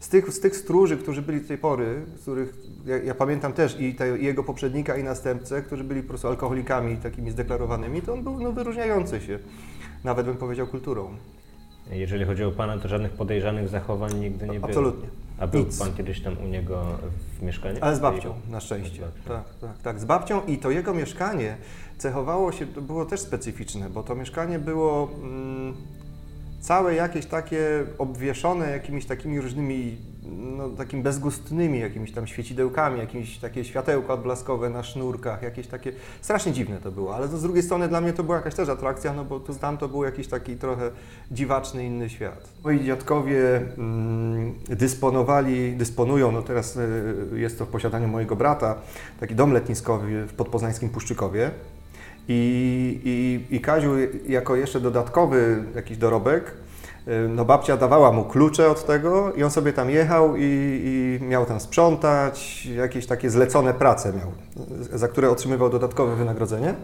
Z 0.00 0.08
tych, 0.08 0.32
z 0.32 0.40
tych 0.40 0.56
stróży, 0.56 0.96
którzy 0.96 1.22
byli 1.22 1.40
do 1.40 1.48
tej 1.48 1.58
pory, 1.58 2.02
których 2.22 2.54
ja, 2.86 2.96
ja 2.96 3.14
pamiętam 3.14 3.52
też 3.52 3.80
i, 3.80 3.94
te, 3.94 4.18
i 4.18 4.24
jego 4.24 4.44
poprzednika 4.44 4.96
i 4.96 5.04
następcę, 5.04 5.62
którzy 5.62 5.84
byli 5.84 6.02
po 6.02 6.08
prostu 6.08 6.28
alkoholikami 6.28 6.96
takimi 6.96 7.30
zdeklarowanymi, 7.30 8.02
to 8.02 8.12
on 8.12 8.22
był 8.22 8.40
no, 8.40 8.52
wyróżniający 8.52 9.20
się, 9.20 9.38
nawet 10.04 10.26
bym 10.26 10.36
powiedział 10.36 10.66
kulturą. 10.66 11.10
Jeżeli 11.90 12.24
chodzi 12.24 12.44
o 12.44 12.50
Pana, 12.50 12.78
to 12.78 12.88
żadnych 12.88 13.12
podejrzanych 13.12 13.68
zachowań 13.68 14.14
nigdy 14.14 14.48
nie 14.48 14.60
było? 14.60 14.68
Absolutnie. 14.68 15.08
A 15.38 15.46
był 15.46 15.60
Nic. 15.60 15.78
Pan 15.78 15.94
kiedyś 15.94 16.20
tam 16.20 16.36
u 16.44 16.46
niego 16.48 16.84
w 17.38 17.42
mieszkaniu? 17.42 17.78
Ale 17.80 17.96
z 17.96 18.00
babcią, 18.00 18.34
na 18.50 18.60
szczęście. 18.60 19.00
Babcią. 19.00 19.28
Tak, 19.28 19.44
tak, 19.60 19.78
tak, 19.82 20.00
z 20.00 20.04
babcią 20.04 20.46
i 20.46 20.58
to 20.58 20.70
jego 20.70 20.94
mieszkanie 20.94 21.56
cechowało 21.98 22.52
się, 22.52 22.66
to 22.66 22.82
było 22.82 23.04
też 23.04 23.20
specyficzne, 23.20 23.90
bo 23.90 24.02
to 24.02 24.14
mieszkanie 24.14 24.58
było 24.58 25.10
mm, 25.22 25.74
całe 26.60 26.94
jakieś 26.94 27.26
takie 27.26 27.84
obwieszone 27.98 28.70
jakimiś 28.70 29.06
takimi 29.06 29.40
różnymi, 29.40 29.96
no 30.56 30.68
takim 30.68 31.02
bezgustnymi 31.02 31.80
jakimiś 31.80 32.12
tam 32.12 32.26
świecidełkami, 32.26 32.98
jakieś 32.98 33.38
takie 33.38 33.64
światełka 33.64 34.14
odblaskowe 34.14 34.70
na 34.70 34.82
sznurkach, 34.82 35.42
jakieś 35.42 35.66
takie, 35.66 35.92
strasznie 36.20 36.52
dziwne 36.52 36.78
to 36.78 36.90
było, 36.90 37.14
ale 37.14 37.28
z 37.28 37.42
drugiej 37.42 37.62
strony 37.62 37.88
dla 37.88 38.00
mnie 38.00 38.12
to 38.12 38.24
była 38.24 38.36
jakaś 38.36 38.54
też 38.54 38.68
atrakcja, 38.68 39.12
no 39.12 39.24
bo 39.24 39.40
tu 39.40 39.54
tam 39.54 39.78
to 39.78 39.88
był 39.88 40.04
jakiś 40.04 40.28
taki 40.28 40.56
trochę 40.56 40.90
dziwaczny 41.30 41.86
inny 41.86 42.10
świat. 42.10 42.48
Moi 42.64 42.84
dziadkowie 42.84 43.56
mm, 43.78 44.54
dysponowali, 44.68 45.76
dysponują, 45.76 46.32
no 46.32 46.42
teraz 46.42 46.76
y, 46.76 46.80
jest 47.34 47.58
to 47.58 47.66
w 47.66 47.68
posiadaniu 47.68 48.08
mojego 48.08 48.36
brata, 48.36 48.74
taki 49.20 49.34
dom 49.34 49.52
letniskowy 49.52 50.26
w 50.26 50.32
podpoznańskim 50.32 50.88
Puszczykowie. 50.88 51.50
I, 52.28 53.00
i, 53.04 53.56
I 53.56 53.60
Kaziu 53.60 53.90
jako 54.28 54.56
jeszcze 54.56 54.80
dodatkowy 54.80 55.64
jakiś 55.74 55.96
dorobek, 55.96 56.54
y, 57.08 57.28
no 57.28 57.44
babcia 57.44 57.76
dawała 57.76 58.12
mu 58.12 58.24
klucze 58.24 58.70
od 58.70 58.86
tego 58.86 59.32
i 59.32 59.42
on 59.42 59.50
sobie 59.50 59.72
tam 59.72 59.90
jechał 59.90 60.36
i, 60.36 60.40
i 60.42 61.24
miał 61.24 61.46
tam 61.46 61.60
sprzątać, 61.60 62.66
jakieś 62.66 63.06
takie 63.06 63.30
zlecone 63.30 63.74
prace 63.74 64.12
miał, 64.12 64.32
za 64.92 65.08
które 65.08 65.30
otrzymywał 65.30 65.70
dodatkowe 65.70 66.16
wynagrodzenie. 66.16 66.74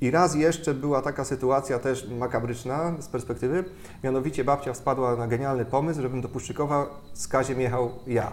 I 0.00 0.10
raz 0.10 0.34
jeszcze 0.34 0.74
była 0.74 1.02
taka 1.02 1.24
sytuacja 1.24 1.78
też 1.78 2.08
makabryczna 2.08 2.92
z 3.00 3.08
perspektywy, 3.08 3.64
mianowicie 4.04 4.44
babcia 4.44 4.72
wpadła 4.72 5.16
na 5.16 5.26
genialny 5.26 5.64
pomysł, 5.64 6.02
żebym 6.02 6.20
do 6.20 6.28
Puszczykowa 6.28 6.86
z 7.12 7.28
Kaziem 7.28 7.60
jechał 7.60 7.90
ja. 8.06 8.32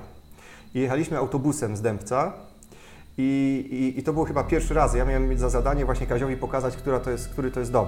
I 0.75 0.79
jechaliśmy 0.79 1.17
autobusem 1.17 1.77
z 1.77 1.81
Dębca 1.81 2.33
i, 3.21 3.65
i, 3.71 3.99
i 3.99 4.03
to 4.03 4.13
był 4.13 4.25
chyba 4.25 4.43
pierwszy 4.43 4.73
raz. 4.73 4.95
Ja 4.95 5.05
miałem 5.05 5.29
mieć 5.29 5.39
za 5.39 5.49
zadanie 5.49 5.85
właśnie 5.85 6.07
Kaziowi 6.07 6.37
pokazać, 6.37 6.77
która 6.77 6.99
to 6.99 7.11
jest, 7.11 7.29
który 7.29 7.51
to 7.51 7.59
jest 7.59 7.71
dom. 7.71 7.87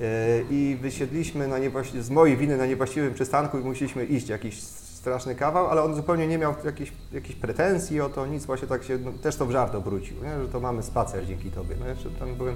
E, 0.00 0.04
I 0.50 0.78
wysiedliśmy 0.80 1.48
na 1.48 1.58
niewłaści- 1.58 2.02
z 2.02 2.10
mojej 2.10 2.36
winy 2.36 2.56
na 2.56 2.66
niewłaściwym 2.66 3.14
przystanku 3.14 3.58
i 3.58 3.62
musieliśmy 3.64 4.04
iść 4.04 4.28
jakiś 4.28 4.62
straszny 4.62 5.34
kawał, 5.34 5.66
ale 5.66 5.82
on 5.82 5.94
zupełnie 5.94 6.26
nie 6.26 6.38
miał 6.38 6.54
jakichś, 6.64 6.92
jakichś 7.12 7.34
pretensji 7.36 8.00
o 8.00 8.08
to, 8.08 8.26
nic, 8.26 8.46
właśnie 8.46 8.68
tak 8.68 8.84
się, 8.84 8.98
no, 8.98 9.12
też 9.12 9.36
to 9.36 9.46
w 9.46 9.50
żart 9.50 9.74
obrócił, 9.74 10.16
nie? 10.24 10.42
że 10.42 10.48
to 10.48 10.60
mamy 10.60 10.82
spacer 10.82 11.26
dzięki 11.26 11.50
Tobie. 11.50 11.76
No 11.80 11.88
jeszcze 11.88 12.10
tam 12.10 12.34
byłem 12.34 12.54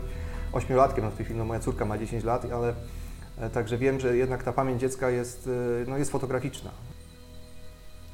ośmiolatkiem, 0.53 1.05
no 1.05 1.11
w 1.11 1.15
tej 1.15 1.25
chwili 1.25 1.38
no, 1.38 1.45
moja 1.45 1.61
córka 1.61 1.85
ma 1.85 1.99
10 1.99 2.25
lat, 2.25 2.47
ale 2.53 2.75
e, 3.41 3.50
także 3.50 3.79
wiem, 3.79 4.00
że 4.00 4.17
jednak 4.17 4.43
ta 4.43 4.53
pamięć 4.53 4.81
dziecka 4.81 5.11
jest, 5.11 5.50
e, 5.87 5.91
no, 5.91 5.99
jest 5.99 6.11
fotograficzna. 6.11 6.71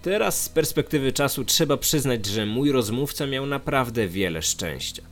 Teraz 0.05 0.43
z 0.43 0.49
perspektywy 0.49 1.13
czasu 1.13 1.45
trzeba 1.45 1.77
przyznać, 1.77 2.27
że 2.27 2.47
mój 2.47 2.73
rozmówca 2.73 3.27
miał 3.27 3.47
naprawdę 3.47 4.09
wiele 4.09 4.43
szczęścia. 4.43 5.03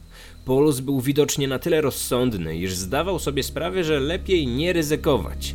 Polus 0.45 0.81
był 0.81 1.01
widocznie 1.01 1.49
na 1.49 1.59
tyle 1.59 1.81
rozsądny, 1.81 2.57
iż 2.57 2.75
zdawał 2.75 3.19
sobie 3.19 3.43
sprawę, 3.43 3.85
że 3.85 4.01
lepiej 4.01 4.47
nie 4.47 4.73
ryzykować. 4.73 5.55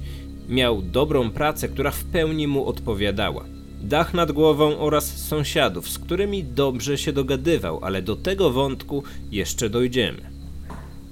Miał 0.49 0.81
dobrą 0.81 1.29
pracę, 1.29 1.67
która 1.67 1.91
w 1.91 2.03
pełni 2.03 2.47
mu 2.47 2.65
odpowiadała. 2.65 3.45
Dach 3.81 4.13
nad 4.13 4.31
głową 4.31 4.77
oraz 4.77 5.17
sąsiadów, 5.27 5.89
z 5.89 5.99
którymi 5.99 6.43
dobrze 6.43 6.97
się 6.97 7.13
dogadywał, 7.13 7.79
ale 7.83 8.01
do 8.01 8.15
tego 8.15 8.51
wątku 8.51 9.03
jeszcze 9.31 9.69
dojdziemy. 9.69 10.21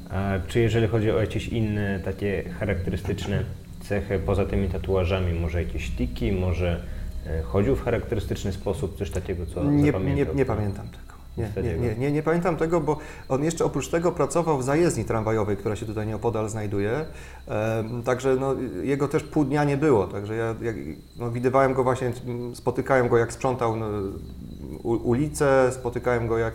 A 0.10 0.40
czy 0.48 0.60
jeżeli 0.60 0.88
chodzi 0.88 1.12
o 1.12 1.22
jakieś 1.22 1.48
inne 1.48 2.00
takie 2.06 2.44
charakterystyczne 2.60 3.44
cechy 3.82 4.20
poza 4.26 4.46
tymi 4.46 4.68
tatuażami, 4.68 5.40
może 5.40 5.64
jakieś 5.64 5.90
tiki, 5.90 6.32
może 6.32 6.96
chodził 7.44 7.76
w 7.76 7.84
charakterystyczny 7.84 8.52
sposób, 8.52 8.98
coś 8.98 9.12
takiego, 9.12 9.46
co 9.46 9.64
Nie, 9.64 9.92
nie, 9.92 10.26
nie 10.36 10.46
pamiętam 10.46 10.88
tego. 10.88 11.06
Nie, 11.38 11.64
nie, 11.64 11.78
nie, 11.78 11.96
nie, 11.96 12.12
nie 12.12 12.24
pamiętam 12.24 12.58
tego, 12.58 12.82
bo 12.82 12.98
on 13.30 13.44
jeszcze 13.44 13.66
oprócz 13.66 13.90
tego 13.90 14.12
pracował 14.12 14.58
w 14.58 14.64
zajezdni 14.64 15.06
tramwajowej, 15.06 15.58
która 15.58 15.76
się 15.76 15.86
tutaj 15.86 16.08
nieopodal 16.08 16.50
znajduje. 16.50 17.06
Także 18.06 18.36
no, 18.36 18.56
jego 18.84 19.08
też 19.08 19.24
pół 19.24 19.46
dnia 19.46 19.64
nie 19.64 19.78
było. 19.78 20.08
Także 20.08 20.36
ja 20.36 20.56
jak, 20.62 20.76
no, 21.20 21.32
widywałem 21.32 21.74
go 21.74 21.84
właśnie, 21.84 22.12
spotykałem 22.54 23.08
go 23.08 23.18
jak 23.18 23.34
sprzątał 23.34 23.76
no, 23.76 23.88
ulicę, 24.84 25.72
spotykałem 25.72 26.28
go 26.28 26.38
jak 26.38 26.54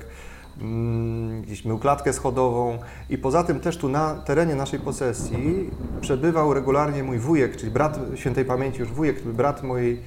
mm, 0.61 1.43
gdzieś 1.43 1.65
mył 1.65 1.79
klatkę 1.79 2.13
schodową 2.13 2.79
i 3.11 3.19
poza 3.19 3.45
tym 3.45 3.61
też 3.61 3.77
tu 3.77 3.89
na 3.89 4.15
terenie 4.15 4.55
naszej 4.55 4.81
posesji 4.81 5.71
przebywał 6.01 6.55
regularnie 6.55 7.03
mój 7.03 7.19
wujek, 7.19 7.57
czyli 7.57 7.73
brat 7.73 7.99
świętej 8.15 8.45
pamięci 8.45 8.81
już 8.81 8.93
wujek, 8.93 9.23
brat 9.23 9.63
mojej, 9.63 10.03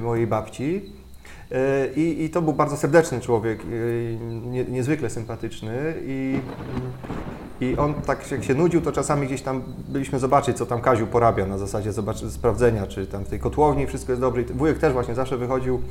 mojej 0.00 0.26
babci. 0.26 0.92
E, 1.52 1.88
I, 1.96 2.24
I 2.24 2.30
to 2.30 2.42
był 2.42 2.52
bardzo 2.52 2.76
serdeczny 2.76 3.20
człowiek, 3.20 3.60
e, 3.60 3.64
nie, 4.48 4.64
niezwykle 4.64 5.10
sympatyczny 5.10 5.94
i, 6.02 6.40
i 7.60 7.76
on 7.76 7.94
tak 7.94 8.30
jak 8.30 8.44
się 8.44 8.54
nudził, 8.54 8.80
to 8.80 8.92
czasami 8.92 9.26
gdzieś 9.26 9.42
tam 9.42 9.62
byliśmy 9.88 10.18
zobaczyć, 10.18 10.56
co 10.56 10.66
tam 10.66 10.80
Kaziu 10.80 11.06
porabia 11.06 11.46
na 11.46 11.58
zasadzie 11.58 11.92
zobacz, 11.92 12.16
sprawdzenia, 12.16 12.86
czy 12.86 13.06
tam 13.06 13.24
w 13.24 13.28
tej 13.28 13.40
kotłowni 13.40 13.86
wszystko 13.86 14.12
jest 14.12 14.20
dobrze. 14.20 14.42
I 14.42 14.44
wujek 14.44 14.78
też 14.78 14.92
właśnie 14.92 15.14
zawsze 15.14 15.36
wychodził 15.36 15.82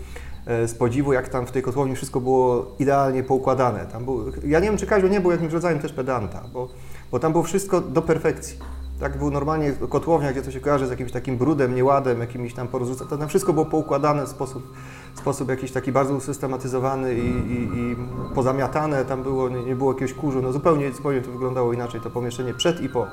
e, 0.46 0.68
z 0.68 0.76
podziwu, 0.76 1.14
jak 1.14 1.30
tam 1.30 1.48
w 1.48 1.52
tej 1.52 1.62
kotłowni 1.62 1.96
wszystko 1.96 2.22
było 2.22 2.76
idealnie 2.80 3.24
poukładane. 3.24 3.86
Tam 3.86 4.06
był, 4.06 4.32
ja 4.46 4.60
nie 4.60 4.68
wiem, 4.68 4.78
czy 4.78 4.86
Kaziu 4.86 5.08
nie 5.08 5.22
był 5.22 5.32
jakimś 5.32 5.54
rodzajem 5.54 5.80
też 5.80 5.94
pedanta, 5.94 6.44
bo, 6.54 6.70
bo 7.12 7.20
tam 7.20 7.32
było 7.32 7.44
wszystko 7.44 7.82
do 7.82 8.02
perfekcji. 8.02 8.58
Tak 9.00 9.18
był 9.18 9.32
normalnie 9.32 9.74
kotłownia, 9.90 10.32
gdzie 10.32 10.42
to 10.42 10.52
się 10.52 10.60
kojarzy 10.60 10.88
z 10.88 10.90
jakimś 10.90 11.12
takim 11.12 11.38
brudem, 11.38 11.76
nieładem, 11.76 12.20
jakimiś 12.20 12.54
tam 12.54 12.68
porozrzuca. 12.68 13.06
To 13.06 13.18
tam 13.18 13.28
wszystko 13.28 13.54
było 13.54 13.66
poukładane 13.66 14.26
w 14.26 14.30
sposób, 14.30 14.74
w 15.16 15.20
sposób 15.20 15.50
jakiś 15.50 15.72
taki 15.72 15.92
bardzo 15.92 16.14
usystematyzowany 16.14 17.14
i, 17.14 17.28
i, 17.28 17.80
i 17.80 17.96
pozamiatane. 18.36 19.06
Tam 19.06 19.24
było, 19.24 19.50
nie, 19.50 19.64
nie 19.64 19.76
było 19.76 19.94
jakiegoś 19.94 20.14
kurzu. 20.14 20.42
No 20.42 20.52
zupełnie, 20.52 20.92
zupełnie 20.92 21.22
to 21.22 21.32
wyglądało 21.32 21.74
inaczej, 21.74 22.02
to 22.02 22.10
pomieszczenie 22.10 22.54
przed 22.54 22.82
i 22.82 22.90
po. 22.90 23.08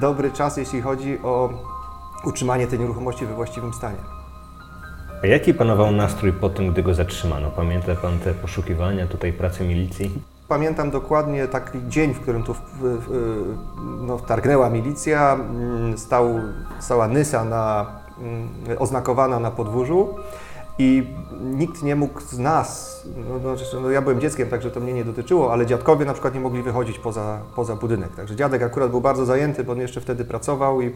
Dobry 0.00 0.32
czas, 0.32 0.56
jeśli 0.56 0.82
chodzi 0.82 1.18
o 1.22 1.50
utrzymanie 2.24 2.66
tej 2.66 2.78
nieruchomości 2.78 3.26
we 3.26 3.34
właściwym 3.34 3.72
stanie. 3.72 3.98
A 5.22 5.26
jaki 5.26 5.54
panował 5.54 5.92
nastrój 5.92 6.32
po 6.32 6.48
tym, 6.48 6.72
gdy 6.72 6.82
go 6.82 6.94
zatrzymano? 6.94 7.50
Pamięta 7.50 7.94
pan 7.94 8.18
te 8.18 8.34
poszukiwania, 8.34 9.06
tutaj 9.06 9.32
pracy 9.32 9.64
milicji? 9.64 10.37
Pamiętam 10.48 10.90
dokładnie 10.90 11.48
taki 11.48 11.78
dzień, 11.88 12.14
w 12.14 12.20
którym 12.20 12.42
tu 12.42 12.54
no, 14.00 14.18
wtargnęła 14.18 14.70
milicja, 14.70 15.34
mm, 15.34 15.98
stał, 15.98 16.40
stała 16.80 17.08
Nysa 17.08 17.44
na, 17.44 17.86
mm, 18.18 18.48
oznakowana 18.78 19.40
na 19.40 19.50
podwórzu 19.50 20.14
i 20.78 21.06
nikt 21.40 21.82
nie 21.82 21.96
mógł 21.96 22.20
z 22.20 22.38
nas, 22.38 23.02
no, 23.28 23.38
no, 23.44 23.56
zresztą, 23.56 23.80
no, 23.80 23.90
ja 23.90 24.02
byłem 24.02 24.20
dzieckiem, 24.20 24.48
także 24.48 24.70
to 24.70 24.80
mnie 24.80 24.92
nie 24.92 25.04
dotyczyło, 25.04 25.52
ale 25.52 25.66
dziadkowie 25.66 26.04
na 26.04 26.12
przykład 26.12 26.34
nie 26.34 26.40
mogli 26.40 26.62
wychodzić 26.62 26.98
poza, 26.98 27.40
poza 27.56 27.76
budynek. 27.76 28.14
Także 28.16 28.36
dziadek 28.36 28.62
akurat 28.62 28.90
był 28.90 29.00
bardzo 29.00 29.26
zajęty, 29.26 29.64
bo 29.64 29.72
on 29.72 29.78
jeszcze 29.78 30.00
wtedy 30.00 30.24
pracował 30.24 30.82
i 30.82 30.92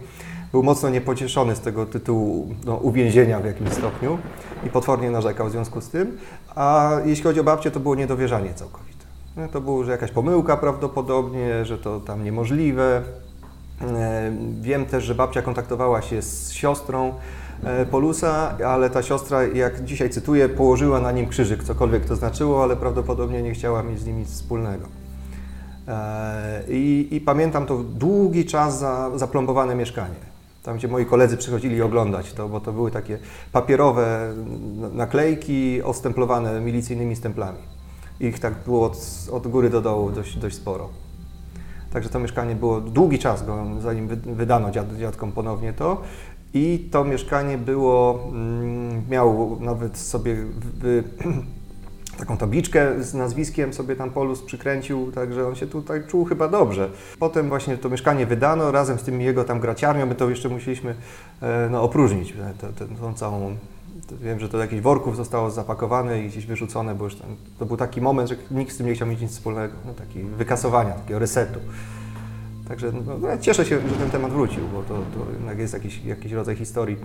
był 0.53 0.63
mocno 0.63 0.89
niepocieszony 0.89 1.57
z 1.57 1.61
tego 1.61 1.87
tytułu 1.87 2.55
no, 2.65 2.77
uwięzienia 2.77 3.41
w 3.41 3.45
jakimś 3.45 3.73
stopniu 3.73 4.19
i 4.67 4.71
potwornie 4.71 5.11
narzekał 5.11 5.49
w 5.49 5.51
związku 5.51 5.81
z 5.81 5.89
tym. 5.89 6.19
A 6.55 6.91
jeśli 7.05 7.25
chodzi 7.25 7.41
o 7.41 7.45
babcię, 7.45 7.71
to 7.71 7.81
było 7.81 7.95
niedowierzanie 7.95 8.55
całkowite. 8.55 8.92
No, 9.37 9.49
To 9.49 9.61
było, 9.61 9.85
że 9.85 9.93
jakaś 9.93 10.11
pomyłka 10.11 10.57
prawdopodobnie, 10.57 11.65
że 11.65 11.79
to 11.79 12.01
tam 12.01 12.25
niemożliwe. 12.25 13.03
E, 13.83 14.33
Wiem 14.61 14.87
też, 14.87 15.05
że 15.05 15.15
babcia 15.15 15.43
kontaktowała 15.43 16.03
się 16.03 16.23
z 16.23 16.53
siostrą 16.53 17.15
e, 17.65 17.87
Polusa, 17.87 18.59
ale 18.67 18.91
ta 18.91 19.03
siostra, 19.03 19.43
jak 19.43 19.85
dzisiaj 19.85 20.11
cytuję, 20.11 20.49
położyła 20.49 21.01
na 21.01 21.13
nim 21.13 21.29
krzyżyk, 21.29 21.65
cokolwiek 21.65 22.05
to 22.05 22.17
znaczyło, 22.17 22.63
ale 22.63 22.77
prawdopodobnie 22.77 23.43
nie 23.43 23.53
chciała 23.53 23.83
mieć 23.83 24.01
z 24.01 24.07
nim 24.07 24.19
nic 24.19 24.29
wspólnego. 24.29 24.87
E, 25.89 26.63
I, 26.69 27.09
i 27.11 27.21
pamiętam 27.21 27.67
to 27.67 27.79
długi 27.79 28.45
czas 28.45 28.79
za, 28.79 29.11
zaplombowane 29.19 29.75
mieszkanie. 29.75 30.33
Tam, 30.63 30.77
gdzie 30.77 30.89
moi 30.89 31.07
koledzy 31.07 31.37
przychodzili 31.37 31.83
oglądać 31.83 32.33
to, 32.33 32.49
bo 32.49 32.61
to 32.61 32.73
były 32.73 32.91
takie 32.91 33.19
papierowe 33.53 34.33
naklejki 34.93 35.83
ostemplowane 35.83 36.61
milicyjnymi 36.61 37.17
stemplami. 37.17 37.59
Ich 38.21 38.39
tak 38.39 38.55
było 38.65 38.87
od, 38.87 38.99
od 39.33 39.47
góry 39.49 39.71
do 39.71 39.81
dołu 39.81 40.11
dość, 40.11 40.37
dość 40.37 40.57
sporo. 40.57 40.89
Także 41.93 42.09
to 42.09 42.19
mieszkanie 42.21 42.55
było 42.55 42.81
długi 42.81 43.19
czas, 43.19 43.45
zanim 43.81 44.09
wy- 44.09 44.17
wydano 44.35 44.71
dziad, 44.71 44.97
dziadkom 44.97 45.33
ponownie 45.33 45.73
to. 45.73 46.01
I 46.55 46.89
to 46.93 47.05
mieszkanie 47.05 47.59
było, 47.59 48.21
mm, 48.33 49.03
miał 49.11 49.59
nawet 49.61 49.99
sobie 49.99 50.37
taką 52.19 52.37
tabliczkę 52.37 53.03
z 53.03 53.15
nazwiskiem 53.15 53.73
sobie 53.73 53.97
tam 53.97 54.11
Polus 54.11 54.43
przykręcił, 54.43 55.13
także 55.13 55.49
on 55.49 55.55
się 55.55 55.67
tutaj 55.67 56.03
czuł 56.07 56.25
chyba 56.25 56.49
dobrze. 56.49 56.91
Potem 57.19 57.49
właśnie 57.49 57.77
to 57.79 57.89
mieszkanie 57.89 58.27
wydano 58.27 58.73
razem 58.73 58.99
z 58.99 59.03
tym 59.03 59.21
jego 59.21 59.45
tam 59.45 59.61
graciarnią, 59.61 60.07
my 60.07 60.15
to 60.15 60.31
jeszcze 60.31 60.49
musieliśmy 60.49 60.95
e, 61.43 61.69
no, 61.71 61.83
opróżnić, 61.83 62.33
e, 62.33 62.35
tę- 62.35 63.15
całą 63.15 63.57
Wiem, 64.23 64.41
że 64.41 64.49
to 64.49 64.53
do 64.53 64.63
jakichś 64.63 64.83
worków 64.83 65.17
zostało 65.17 65.51
zapakowane 65.51 66.23
i 66.23 66.29
gdzieś 66.29 66.47
wyrzucone, 66.47 66.95
bo 66.95 67.05
już 67.05 67.17
to 67.59 67.67
był 67.67 67.77
taki 67.77 68.01
moment, 68.01 68.29
że 68.29 68.37
nikt 68.51 68.73
z 68.73 68.77
tym 68.77 68.87
nie 68.87 68.95
chciał 68.95 69.09
mieć 69.09 69.21
nic 69.21 69.31
wspólnego, 69.31 69.75
no, 69.87 69.95
taki 69.95 70.23
wykasowania, 70.23 70.91
takiego 70.91 71.19
resetu. 71.19 71.61
Także 72.69 72.93
no, 72.93 73.19
no, 73.19 73.29
ja 73.29 73.39
cieszę 73.39 73.65
się, 73.65 73.81
że 73.89 73.95
ten 73.97 74.11
temat 74.11 74.33
wrócił, 74.33 74.69
bo 74.73 74.83
to, 74.83 74.95
to 74.95 75.33
jednak 75.33 75.59
jest 75.59 75.75
jakiś, 75.75 76.05
jakiś 76.05 76.33
rodzaj 76.33 76.57
historii. 76.57 76.97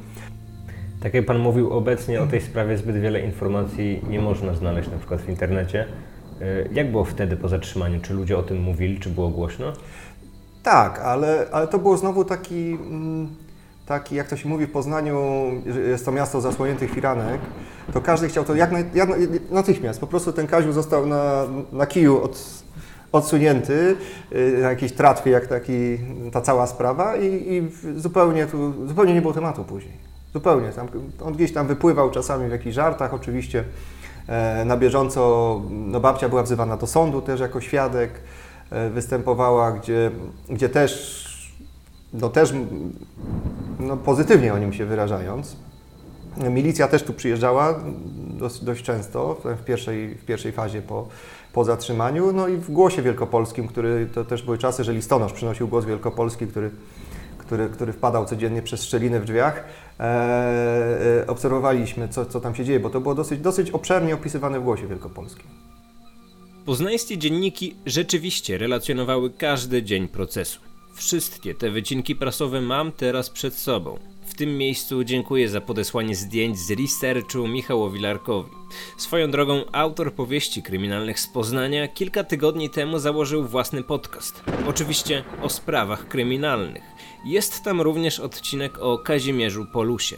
Tak 1.00 1.14
jak 1.14 1.26
pan 1.26 1.40
mówił, 1.40 1.74
obecnie 1.74 2.22
o 2.22 2.28
tej 2.28 2.42
sprawie 2.42 2.78
zbyt 2.78 3.02
wiele 3.02 3.20
informacji 3.20 4.02
nie 4.10 4.22
można 4.22 4.54
znaleźć 4.54 4.92
na 4.92 4.98
przykład 4.98 5.22
w 5.22 5.30
internecie. 5.30 5.86
Y, 6.42 6.70
Jak 6.74 6.92
było 6.92 7.04
wtedy 7.04 7.38
po 7.38 7.48
zatrzymaniu? 7.50 8.02
Czy 8.02 8.14
ludzie 8.14 8.38
o 8.38 8.44
tym 8.44 8.62
mówili, 8.62 9.00
czy 9.00 9.10
było 9.10 9.30
głośno? 9.30 9.74
Tak, 10.64 11.00
ale, 11.00 11.48
ale 11.52 11.68
to 11.68 11.80
było 11.80 11.98
znowu 11.98 12.26
taki, 12.26 12.72
mm, 12.72 13.28
taki, 13.88 14.16
jak 14.16 14.28
to 14.28 14.38
się 14.38 14.50
mówi 14.50 14.66
w 14.66 14.72
Poznaniu, 14.72 15.22
jest 15.88 16.06
to 16.06 16.12
miasto 16.12 16.42
zasłoniętych 16.42 16.92
firanek, 16.92 17.42
to 17.94 18.02
każdy 18.02 18.28
chciał 18.28 18.44
to 18.44 18.56
jak, 18.56 18.72
naj, 18.72 18.86
jak 18.94 19.10
natychmiast. 19.52 20.00
Po 20.00 20.08
prostu 20.08 20.34
ten 20.34 20.48
Kaziu 20.48 20.74
został 20.74 21.06
na, 21.06 21.44
na 21.72 21.86
kiju 21.86 22.24
od, 22.24 22.64
odsunięty 23.12 23.96
y, 24.32 24.58
na 24.62 24.70
jakiejś 24.70 24.92
tratwie, 24.92 25.32
jak 25.32 25.48
taki, 25.48 25.98
ta 26.32 26.42
cała 26.42 26.68
sprawa 26.68 27.16
i, 27.16 27.26
i 27.26 27.70
zupełnie, 28.00 28.46
tu, 28.46 28.88
zupełnie 28.88 29.14
nie 29.14 29.22
było 29.22 29.34
tematu 29.34 29.64
później. 29.64 29.98
Zupełnie. 30.34 30.70
Tam, 30.70 30.88
on 31.26 31.34
gdzieś 31.34 31.54
tam 31.54 31.68
wypływał 31.68 32.12
czasami 32.12 32.48
w 32.48 32.52
jakichś 32.52 32.76
żartach 32.76 33.14
oczywiście. 33.14 33.64
E, 34.28 34.66
na 34.66 34.78
bieżąco 34.78 35.62
no, 35.70 36.00
babcia 36.00 36.30
była 36.30 36.44
wzywana 36.44 36.78
do 36.78 36.88
sądu 36.88 37.22
też 37.22 37.40
jako 37.40 37.62
świadek 37.62 38.12
e, 38.70 38.90
występowała, 38.90 39.72
gdzie, 39.72 40.12
gdzie 40.50 40.70
też, 40.70 41.24
no 42.14 42.30
też 42.30 42.54
no, 43.80 43.98
pozytywnie 43.98 44.54
o 44.54 44.58
nim 44.58 44.74
się 44.74 44.86
wyrażając. 44.86 45.56
Milicja 46.50 46.88
też 46.88 47.04
tu 47.04 47.14
przyjeżdżała 47.14 47.80
dość, 48.40 48.64
dość 48.64 48.84
często 48.84 49.42
w 49.44 49.64
pierwszej, 49.64 50.16
w 50.16 50.26
pierwszej 50.26 50.52
fazie 50.52 50.82
po, 50.82 51.08
po 51.54 51.64
zatrzymaniu. 51.64 52.34
No 52.34 52.48
i 52.48 52.58
w 52.58 52.72
Głosie 52.72 53.02
Wielkopolskim, 53.02 53.68
który 53.68 54.10
to 54.14 54.26
też 54.26 54.44
były 54.44 54.58
czasy, 54.58 54.84
że 54.84 54.94
listonosz 54.94 55.34
przynosił 55.34 55.68
głos 55.68 55.86
wielkopolski, 55.86 56.48
który, 56.48 56.72
który, 57.38 57.70
który 57.70 57.94
wpadał 57.94 58.26
codziennie 58.26 58.62
przez 58.62 58.84
szczeliny 58.84 59.20
w 59.20 59.26
drzwiach. 59.26 59.64
E, 60.00 60.04
e, 61.24 61.28
obserwowaliśmy, 61.28 62.08
co, 62.08 62.26
co 62.26 62.40
tam 62.40 62.56
się 62.56 62.66
dzieje, 62.66 62.80
bo 62.80 62.90
to 62.90 63.02
było 63.02 63.16
dosyć, 63.16 63.40
dosyć 63.40 63.72
obszernie 63.72 64.14
opisywane 64.14 64.60
w 64.60 64.64
Głosie 64.64 64.88
Wielkopolskim. 64.88 65.46
Poznańskie 66.66 67.18
dzienniki 67.18 67.76
rzeczywiście 67.86 68.58
relacjonowały 68.58 69.30
każdy 69.30 69.84
dzień 69.84 70.08
procesu. 70.08 70.67
Wszystkie 70.98 71.56
te 71.56 71.70
wycinki 71.70 72.16
prasowe 72.16 72.62
mam 72.62 72.92
teraz 72.92 73.30
przed 73.30 73.56
sobą. 73.56 74.00
W 74.26 74.34
tym 74.36 74.58
miejscu 74.58 75.04
dziękuję 75.04 75.50
za 75.50 75.62
podesłanie 75.62 76.16
zdjęć 76.16 76.60
z 76.60 76.72
researchu 76.72 77.48
Michałowi 77.48 78.00
Larkowi. 78.00 78.50
Swoją 78.98 79.32
drogą, 79.32 79.64
autor 79.72 80.14
powieści 80.14 80.64
kryminalnych 80.64 81.20
z 81.20 81.28
Poznania 81.28 81.88
kilka 81.88 82.24
tygodni 82.24 82.70
temu 82.70 83.00
założył 83.00 83.48
własny 83.48 83.84
podcast. 83.84 84.44
Oczywiście 84.68 85.24
o 85.42 85.50
sprawach 85.50 86.08
kryminalnych. 86.08 86.84
Jest 87.26 87.64
tam 87.64 87.82
również 87.82 88.20
odcinek 88.20 88.80
o 88.80 88.98
Kazimierzu 88.98 89.66
Polusie. 89.66 90.18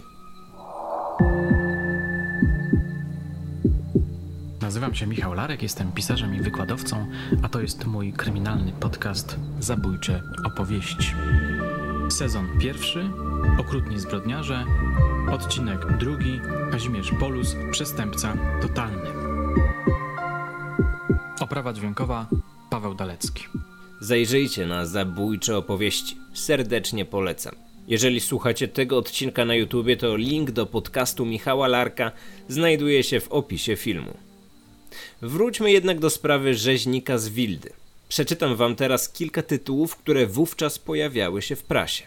Nazywam 4.69 4.95
się 4.95 5.07
Michał 5.07 5.33
Larek, 5.33 5.63
jestem 5.63 5.91
pisarzem 5.91 6.35
i 6.35 6.41
wykładowcą, 6.41 7.07
a 7.43 7.49
to 7.49 7.61
jest 7.61 7.85
mój 7.85 8.13
kryminalny 8.13 8.71
podcast 8.79 9.35
Zabójcze 9.59 10.21
opowieści. 10.45 11.13
Sezon 12.09 12.59
pierwszy, 12.59 13.09
Okrutni 13.59 13.99
zbrodniarze, 13.99 14.65
odcinek 15.31 15.97
drugi, 15.97 16.39
Kazimierz 16.71 17.11
Polus, 17.19 17.55
przestępca 17.71 18.37
totalny. 18.61 19.09
Oprawa 21.39 21.73
dźwiękowa, 21.73 22.27
Paweł 22.69 22.93
Dalecki. 22.93 23.43
Zajrzyjcie 24.01 24.67
na 24.67 24.85
zabójcze 24.85 25.57
opowieści. 25.57 26.17
Serdecznie 26.33 27.05
polecam. 27.05 27.55
Jeżeli 27.87 28.19
słuchacie 28.19 28.67
tego 28.67 28.97
odcinka 28.97 29.45
na 29.45 29.55
YouTubie, 29.55 29.97
to 29.97 30.15
link 30.15 30.51
do 30.51 30.65
podcastu 30.65 31.25
Michała 31.25 31.67
Larka 31.67 32.11
znajduje 32.47 33.03
się 33.03 33.19
w 33.19 33.31
opisie 33.31 33.75
filmu. 33.75 34.28
Wróćmy 35.21 35.71
jednak 35.71 35.99
do 35.99 36.09
sprawy 36.09 36.53
rzeźnika 36.53 37.17
z 37.17 37.29
Wildy. 37.29 37.69
Przeczytam 38.09 38.55
wam 38.55 38.75
teraz 38.75 39.09
kilka 39.09 39.43
tytułów, 39.43 39.95
które 39.95 40.27
wówczas 40.27 40.79
pojawiały 40.79 41.41
się 41.41 41.55
w 41.55 41.63
prasie. 41.63 42.03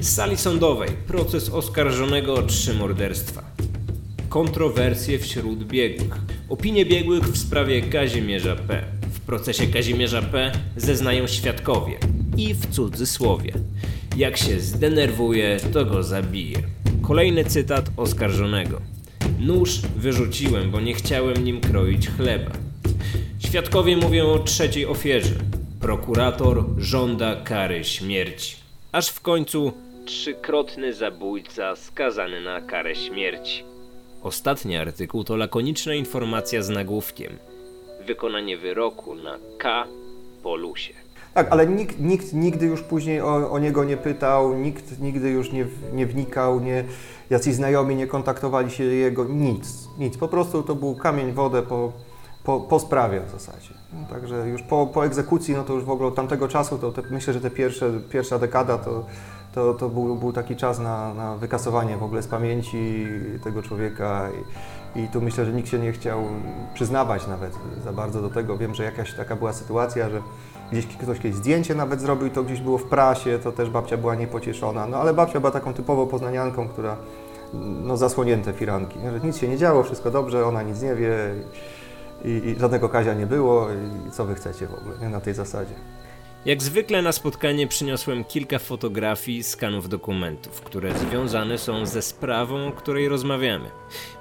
Z 0.00 0.14
sali 0.14 0.36
sądowej 0.36 0.90
proces 1.06 1.48
oskarżonego 1.48 2.34
o 2.34 2.42
trzy 2.42 2.74
morderstwa. 2.74 3.44
Kontrowersje 4.28 5.18
wśród 5.18 5.64
biegłych. 5.64 6.14
Opinie 6.48 6.86
biegłych 6.86 7.24
w 7.24 7.38
sprawie 7.38 7.82
Kazimierza 7.82 8.56
P. 8.56 8.84
W 9.12 9.20
procesie 9.20 9.66
Kazimierza 9.66 10.22
P. 10.22 10.52
zeznają 10.76 11.26
świadkowie. 11.26 11.98
I 12.36 12.54
w 12.54 12.66
cudzysłowie. 12.66 13.52
Jak 14.16 14.36
się 14.36 14.60
zdenerwuje, 14.60 15.60
to 15.72 15.84
go 15.84 16.02
zabije. 16.02 16.62
Kolejny 17.02 17.44
cytat 17.44 17.90
oskarżonego. 17.96 18.80
Nóż 19.38 19.80
wyrzuciłem, 19.96 20.70
bo 20.70 20.80
nie 20.80 20.94
chciałem 20.94 21.44
nim 21.44 21.60
kroić 21.60 22.08
chleba. 22.08 22.50
Świadkowie 23.38 23.96
mówią 23.96 24.32
o 24.32 24.38
trzeciej 24.38 24.86
ofierze. 24.86 25.34
Prokurator 25.80 26.64
żąda 26.78 27.36
kary 27.36 27.84
śmierci. 27.84 28.56
Aż 28.92 29.08
w 29.08 29.20
końcu 29.20 29.72
trzykrotny 30.06 30.94
zabójca 30.94 31.76
skazany 31.76 32.40
na 32.40 32.60
karę 32.60 32.94
śmierci. 32.96 33.64
Ostatni 34.22 34.76
artykuł 34.76 35.24
to 35.24 35.36
lakoniczna 35.36 35.94
informacja 35.94 36.62
z 36.62 36.68
nagłówkiem. 36.68 37.38
Wykonanie 38.06 38.56
wyroku 38.56 39.14
na 39.14 39.38
K. 39.58 39.86
Polusie. 40.42 41.05
Tak, 41.36 41.46
ale 41.50 41.66
nikt, 41.66 42.00
nikt 42.00 42.32
nigdy 42.32 42.66
już 42.66 42.82
później 42.82 43.20
o, 43.20 43.50
o 43.50 43.58
niego 43.58 43.84
nie 43.84 43.96
pytał, 43.96 44.54
nikt 44.54 45.00
nigdy 45.00 45.30
już 45.30 45.52
nie, 45.52 45.66
nie 45.92 46.06
wnikał, 46.06 46.60
nie, 46.60 46.84
jacyś 47.30 47.54
znajomi 47.54 47.96
nie 47.96 48.06
kontaktowali 48.06 48.70
się 48.70 48.84
jego, 48.84 49.24
nic, 49.24 49.88
nic. 49.98 50.16
Po 50.16 50.28
prostu 50.28 50.62
to 50.62 50.74
był 50.74 50.94
kamień 50.94 51.32
wodę 51.32 51.62
po, 51.62 51.92
po, 52.44 52.60
po 52.60 52.78
sprawie 52.78 53.20
w 53.20 53.30
zasadzie. 53.30 53.70
No, 53.92 54.08
także 54.10 54.48
już 54.48 54.62
po, 54.62 54.86
po 54.86 55.06
egzekucji, 55.06 55.54
no 55.54 55.64
to 55.64 55.72
już 55.72 55.84
w 55.84 55.90
ogóle 55.90 56.08
od 56.08 56.14
tamtego 56.14 56.48
czasu, 56.48 56.78
to 56.78 56.92
te, 56.92 57.02
myślę, 57.10 57.32
że 57.32 57.40
te 57.40 57.50
pierwsze, 57.50 57.92
pierwsza 58.10 58.38
dekada 58.38 58.78
to, 58.78 59.04
to, 59.54 59.74
to 59.74 59.88
był, 59.88 60.16
był 60.16 60.32
taki 60.32 60.56
czas 60.56 60.78
na, 60.78 61.14
na 61.14 61.36
wykasowanie 61.36 61.96
w 61.96 62.02
ogóle 62.02 62.22
z 62.22 62.26
pamięci 62.26 63.06
tego 63.44 63.62
człowieka 63.62 64.28
i, 64.96 65.00
i 65.00 65.08
tu 65.08 65.20
myślę, 65.20 65.44
że 65.44 65.52
nikt 65.52 65.68
się 65.68 65.78
nie 65.78 65.92
chciał 65.92 66.22
przyznawać 66.74 67.26
nawet 67.26 67.52
za 67.84 67.92
bardzo 67.92 68.22
do 68.22 68.30
tego. 68.30 68.58
Wiem, 68.58 68.74
że 68.74 68.84
jakaś 68.84 69.14
taka 69.14 69.36
była 69.36 69.52
sytuacja, 69.52 70.10
że 70.10 70.22
gdzieś 70.72 70.86
ktoś 70.86 71.18
kiedyś 71.18 71.36
zdjęcie 71.36 71.74
nawet 71.74 72.00
zrobił, 72.00 72.30
to 72.30 72.42
gdzieś 72.42 72.60
było 72.60 72.78
w 72.78 72.84
prasie, 72.84 73.38
to 73.38 73.52
też 73.52 73.70
babcia 73.70 73.96
była 73.96 74.14
niepocieszona. 74.14 74.86
No 74.86 74.96
ale 74.96 75.14
babcia 75.14 75.40
była 75.40 75.52
taką 75.52 75.74
typową 75.74 76.06
poznanianką, 76.06 76.68
która 76.68 76.96
no 77.82 77.96
zasłonięte 77.96 78.52
firanki, 78.52 78.98
że 79.12 79.26
nic 79.26 79.36
się 79.36 79.48
nie 79.48 79.56
działo, 79.56 79.82
wszystko 79.82 80.10
dobrze, 80.10 80.46
ona 80.46 80.62
nic 80.62 80.82
nie 80.82 80.94
wie 80.94 81.16
i, 82.24 82.28
i 82.28 82.58
żadnego 82.58 82.88
kazia 82.88 83.14
nie 83.14 83.26
było 83.26 83.68
i 84.06 84.10
co 84.10 84.24
wy 84.24 84.34
chcecie 84.34 84.66
w 84.66 84.74
ogóle, 84.74 84.98
nie? 85.00 85.08
na 85.08 85.20
tej 85.20 85.34
zasadzie. 85.34 85.74
Jak 86.46 86.62
zwykle 86.62 87.02
na 87.02 87.12
spotkanie 87.12 87.66
przyniosłem 87.66 88.24
kilka 88.24 88.58
fotografii, 88.58 89.42
skanów 89.42 89.88
dokumentów, 89.88 90.60
które 90.60 90.98
związane 90.98 91.58
są 91.58 91.86
ze 91.86 92.02
sprawą, 92.02 92.66
o 92.68 92.72
której 92.72 93.08
rozmawiamy. 93.08 93.64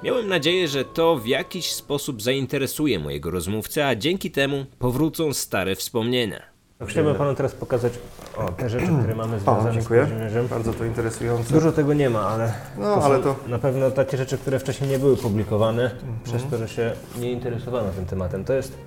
Miałem 0.03 0.27
nadzieję, 0.27 0.67
że 0.67 0.85
to 0.85 1.15
w 1.17 1.27
jakiś 1.27 1.71
sposób 1.71 2.21
zainteresuje 2.21 2.99
mojego 2.99 3.31
rozmówcę, 3.31 3.87
a 3.87 3.95
dzięki 3.95 4.31
temu 4.31 4.65
powrócą 4.79 5.33
stare 5.33 5.75
wspomnienia. 5.75 6.41
Chciałbym 6.87 7.15
panu 7.15 7.35
teraz 7.35 7.53
pokazać 7.55 7.93
o, 8.37 8.51
te 8.51 8.69
rzeczy, 8.69 8.85
które 9.01 9.15
mamy 9.15 9.35
O, 9.35 9.39
związane 9.39 9.73
dziękuję, 9.73 10.05
z 10.05 10.09
Kazimierzem. 10.09 10.47
bardzo 10.47 10.73
to 10.73 10.85
interesujące. 10.85 11.53
Dużo 11.53 11.71
tego 11.71 11.93
nie 11.93 12.09
ma, 12.09 12.19
ale, 12.27 12.53
No, 12.77 12.83
to 12.95 13.03
ale 13.03 13.17
są 13.17 13.23
to- 13.23 13.35
na 13.47 13.59
pewno 13.59 13.91
takie 13.91 14.17
rzeczy, 14.17 14.37
które 14.37 14.59
wcześniej 14.59 14.89
nie 14.89 14.99
były 14.99 15.17
publikowane, 15.17 15.83
Mhm. 15.83 16.19
przez 16.23 16.43
to, 16.51 16.57
że 16.57 16.67
się 16.69 16.91
nie 17.19 17.31
interesowano 17.31 17.89
tym 17.91 18.05
tematem. 18.05 18.45
To 18.45 18.53
jest 18.53 18.77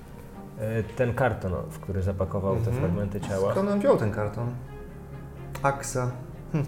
ten 0.95 1.13
karton, 1.13 1.53
w 1.69 1.79
który 1.79 2.01
zapakował 2.01 2.55
te 2.55 2.71
fragmenty 2.71 3.21
ciała. 3.21 3.51
Skąd 3.51 3.69
on 3.69 3.79
wziął 3.79 3.97
ten 3.97 4.11
karton? 4.11 4.55
Aksa. 5.63 6.11
Hm. 6.51 6.65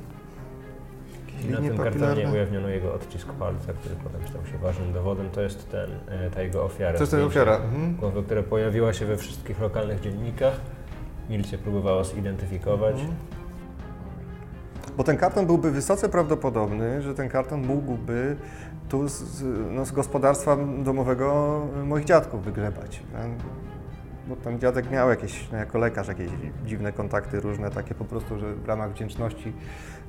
I 1.44 1.50
na 1.50 1.58
tym 1.58 1.78
kartonie 1.78 2.30
ujawniono 2.30 2.70
jego 2.70 2.94
odcisk 2.94 3.28
palca, 3.28 3.74
który 3.74 3.96
potem 3.96 4.28
stał 4.28 4.46
się 4.46 4.58
ważnym 4.58 4.94
dowodem. 4.94 5.30
To 5.30 5.42
jest 5.42 5.72
ten, 5.72 5.90
e, 6.08 6.32
ta 6.32 6.42
jego 6.42 6.64
ofiara. 6.64 6.94
To 6.94 7.04
jest 7.04 7.12
ta 7.12 7.24
ofiara. 7.24 7.56
Mhm. 7.56 7.96
Głowy, 7.96 8.24
która 8.24 8.44
pojawiła 8.44 8.94
się 8.94 9.06
we 9.06 9.18
wszystkich 9.18 9.60
lokalnych 9.60 10.00
dziennikach. 10.00 10.54
Milicja 11.30 11.58
próbowała 11.58 12.04
zidentyfikować. 12.04 12.96
Mhm. 12.96 13.16
Bo 14.98 15.04
ten 15.04 15.18
karton 15.18 15.46
byłby 15.46 15.72
wysoce 15.72 16.10
prawdopodobny, 16.10 17.02
że 17.02 17.14
ten 17.14 17.30
karton 17.30 17.66
mógłby 17.66 18.36
tu 18.90 19.10
z, 19.10 19.14
z, 19.14 19.44
no, 19.72 19.86
z 19.86 19.92
gospodarstwa 19.92 20.58
domowego 20.84 21.60
moich 21.86 22.06
dziadków 22.06 22.44
wygrzebać. 22.44 23.04
Bo 24.28 24.36
tam 24.36 24.60
dziadek 24.60 24.92
miał 24.92 25.10
jakieś, 25.10 25.52
no, 25.52 25.58
jako 25.58 25.78
lekarz, 25.78 26.08
jakieś 26.08 26.30
dziwne 26.66 26.92
kontakty 26.92 27.40
różne, 27.40 27.72
takie 27.72 27.96
po 27.96 28.06
prostu, 28.06 28.40
że 28.40 28.56
w 28.56 28.66
ramach 28.66 28.92
wdzięczności 28.92 29.54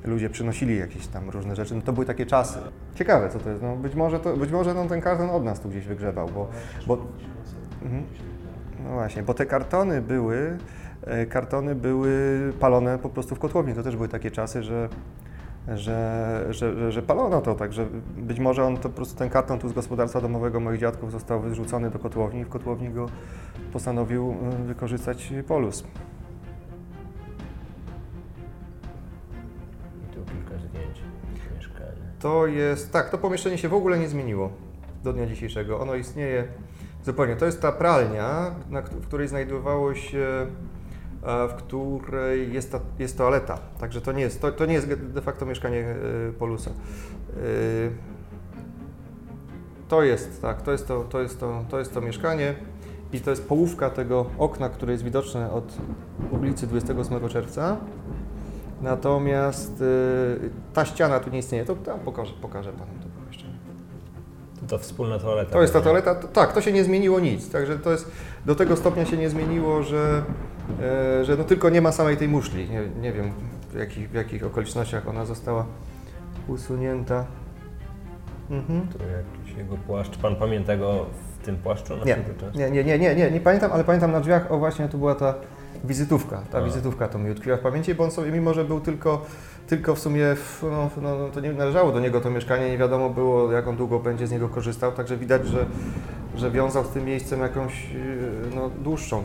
ludzie 0.03 0.29
przynosili 0.29 0.79
jakieś 0.79 1.07
tam 1.07 1.29
różne 1.29 1.55
rzeczy. 1.55 1.75
No 1.75 1.81
to 1.81 1.93
były 1.93 2.05
takie 2.05 2.25
czasy. 2.25 2.59
Ciekawe, 2.95 3.29
co 3.29 3.39
to 3.39 3.49
jest. 3.49 3.61
No, 3.61 3.75
być 3.75 3.95
może, 3.95 4.19
to, 4.19 4.37
być 4.37 4.51
może 4.51 4.73
no, 4.73 4.85
ten 4.85 5.01
karton 5.01 5.29
od 5.29 5.43
nas 5.43 5.59
tu 5.59 5.69
gdzieś 5.69 5.85
wygrzebał, 5.85 6.27
bo... 6.27 6.49
bo 6.87 6.97
mhm. 7.83 8.03
No 8.83 8.93
właśnie, 8.93 9.23
bo 9.23 9.33
te 9.33 9.45
kartony 9.45 10.01
były, 10.01 10.57
e, 11.01 11.25
kartony 11.25 11.75
były 11.75 12.39
palone 12.59 12.99
po 12.99 13.09
prostu 13.09 13.35
w 13.35 13.39
kotłowni. 13.39 13.73
To 13.73 13.83
też 13.83 13.95
były 13.95 14.07
takie 14.07 14.31
czasy, 14.31 14.63
że, 14.63 14.89
że, 15.67 16.47
że, 16.49 16.91
że, 16.91 17.01
palono 17.01 17.41
to, 17.41 17.55
także 17.55 17.87
być 18.17 18.39
może 18.39 18.63
on 18.63 18.77
to 18.77 18.89
po 18.89 18.95
prostu 18.95 19.17
ten 19.17 19.29
karton 19.29 19.59
tu 19.59 19.69
z 19.69 19.73
gospodarstwa 19.73 20.21
domowego 20.21 20.59
moich 20.59 20.79
dziadków 20.79 21.11
został 21.11 21.41
wyrzucony 21.41 21.89
do 21.89 21.99
kotłowni 21.99 22.39
i 22.39 22.45
w 22.45 22.49
kotłowni 22.49 22.89
go 22.89 23.05
postanowił 23.73 24.35
e, 24.61 24.63
wykorzystać 24.63 25.33
Polus. 25.47 25.83
I 30.03 30.13
tu 30.13 30.19
kilka 30.25 30.57
zdjęć 30.67 31.01
mieszkania. 31.55 31.91
To 32.19 32.47
jest, 32.47 32.93
tak, 32.93 33.09
to 33.09 33.17
pomieszczenie 33.17 33.57
się 33.57 33.69
w 33.69 33.73
ogóle 33.73 33.99
nie 33.99 34.09
zmieniło 34.09 34.49
do 35.03 35.13
dnia 35.13 35.25
dzisiejszego. 35.25 35.79
Ono 35.79 35.95
istnieje 35.95 36.47
zupełnie. 37.03 37.35
To 37.35 37.45
jest 37.45 37.61
ta 37.61 37.71
pralnia, 37.71 38.55
na, 38.69 38.81
w 38.81 39.07
której 39.07 39.27
znajdowało 39.27 39.95
się, 39.95 40.47
w 41.49 41.53
której 41.53 42.53
jest, 42.53 42.77
jest 42.99 43.17
toaleta. 43.17 43.57
Także 43.79 44.01
to 44.01 44.11
nie 44.11 44.21
jest, 44.21 44.41
to, 44.41 44.51
to 44.51 44.65
nie 44.65 44.73
jest 44.73 44.93
de 44.93 45.21
facto 45.21 45.45
mieszkanie 45.45 45.79
e, 45.79 46.33
Polusa. 46.39 46.71
E, 46.71 46.73
To 49.89 50.03
jest, 50.03 50.41
tak, 50.41 50.61
to 50.61 50.71
jest 50.71 50.87
to, 50.87 51.03
to, 51.03 51.21
jest 51.21 51.39
to, 51.39 51.65
to 51.69 51.79
jest 51.79 51.93
to 51.93 52.01
mieszkanie 52.01 52.55
i 53.13 53.21
to 53.21 53.29
jest 53.29 53.47
połówka 53.47 53.89
tego 53.89 54.25
okna, 54.37 54.69
które 54.69 54.91
jest 54.91 55.03
widoczne 55.03 55.51
od 55.51 55.77
ulicy 56.31 56.67
28 56.67 57.29
czerwca. 57.29 57.77
Natomiast 58.81 59.83
ta 60.73 60.85
ściana 60.85 61.19
tu 61.19 61.29
nie 61.29 61.39
istnieje. 61.39 61.65
To 61.65 61.75
tam 61.75 61.99
pokażę, 61.99 62.33
pokażę 62.41 62.71
Panu 62.71 62.91
to. 63.03 63.12
To 64.67 64.77
wspólna 64.77 65.19
toaleta. 65.19 65.51
To 65.51 65.61
jest 65.61 65.73
ta 65.73 65.81
toaleta. 65.81 66.15
To, 66.15 66.27
tak, 66.27 66.53
to 66.53 66.61
się 66.61 66.71
nie 66.71 66.83
zmieniło 66.83 67.19
nic. 67.19 67.51
Także 67.51 67.79
to 67.79 67.91
jest 67.91 68.11
do 68.45 68.55
tego 68.55 68.75
stopnia 68.75 69.05
się 69.05 69.17
nie 69.17 69.29
zmieniło, 69.29 69.83
że, 69.83 70.23
e, 70.81 71.25
że 71.25 71.37
no 71.37 71.43
tylko 71.43 71.69
nie 71.69 71.81
ma 71.81 71.91
samej 71.91 72.17
tej 72.17 72.27
muszli. 72.27 72.69
Nie, 72.69 72.81
nie 73.01 73.13
wiem 73.13 73.31
w 73.71 73.75
jakich, 73.75 74.09
w 74.09 74.13
jakich 74.13 74.45
okolicznościach 74.45 75.07
ona 75.07 75.25
została 75.25 75.65
usunięta. 76.47 77.25
Mhm. 78.49 78.87
Tu 78.87 78.97
jakiś 78.97 79.57
jego 79.57 79.77
płaszcz. 79.77 80.17
Pan 80.17 80.35
pamięta 80.35 80.77
go 80.77 81.05
w 81.39 81.45
tym 81.45 81.57
płaszczu 81.57 81.97
na 81.97 82.03
Nie, 82.03 82.17
nie, 82.55 82.71
nie, 82.71 82.83
nie, 82.83 82.99
nie, 82.99 83.15
nie, 83.15 83.31
nie 83.31 83.39
pamiętam, 83.39 83.71
ale 83.71 83.83
pamiętam 83.83 84.11
na 84.11 84.19
drzwiach, 84.19 84.51
o 84.51 84.57
właśnie 84.57 84.89
tu 84.89 84.97
była 84.97 85.15
ta 85.15 85.35
wizytówka. 85.83 86.41
Ta 86.51 86.57
A. 86.57 86.61
wizytówka 86.61 87.07
to 87.07 87.19
mi 87.19 87.31
utkwiła 87.31 87.57
w 87.57 87.59
pamięci, 87.59 87.95
bo 87.95 88.03
on 88.03 88.11
sobie, 88.11 88.31
mimo 88.31 88.53
że 88.53 88.65
był 88.65 88.79
tylko, 88.79 89.25
tylko 89.77 89.95
w 89.95 89.99
sumie, 89.99 90.35
w, 90.35 90.63
no, 90.63 90.89
no, 91.01 91.29
to 91.33 91.39
nie 91.39 91.53
należało 91.53 91.91
do 91.91 91.99
niego 91.99 92.21
to 92.21 92.29
mieszkanie, 92.29 92.69
nie 92.69 92.77
wiadomo 92.77 93.09
było, 93.09 93.51
jak 93.51 93.67
on 93.67 93.77
długo 93.77 93.99
będzie 93.99 94.27
z 94.27 94.31
niego 94.31 94.49
korzystał, 94.49 94.91
także 94.91 95.17
widać, 95.17 95.47
że, 95.47 95.65
że 96.35 96.51
wiązał 96.51 96.85
z 96.85 96.89
tym 96.89 97.05
miejscem 97.05 97.39
jakąś 97.39 97.89
yy, 97.89 97.99
no, 98.55 98.69
dłuższą. 98.69 99.23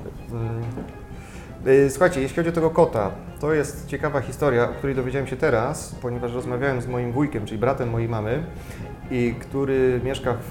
Yy, 1.64 1.72
yy, 1.72 1.90
Słuchajcie, 1.90 2.20
jeśli 2.20 2.36
chodzi 2.36 2.48
o 2.48 2.52
tego 2.52 2.70
kota, 2.70 3.10
to 3.40 3.54
jest 3.54 3.86
ciekawa 3.86 4.20
historia, 4.20 4.70
o 4.70 4.72
której 4.72 4.96
dowiedziałem 4.96 5.26
się 5.26 5.36
teraz, 5.36 5.94
ponieważ 6.02 6.32
rozmawiałem 6.32 6.82
z 6.82 6.86
moim 6.86 7.12
wujkiem, 7.12 7.46
czyli 7.46 7.58
bratem 7.58 7.90
mojej 7.90 8.08
mamy, 8.08 8.42
i 9.10 9.34
który 9.40 10.00
mieszka 10.04 10.34
w, 10.34 10.50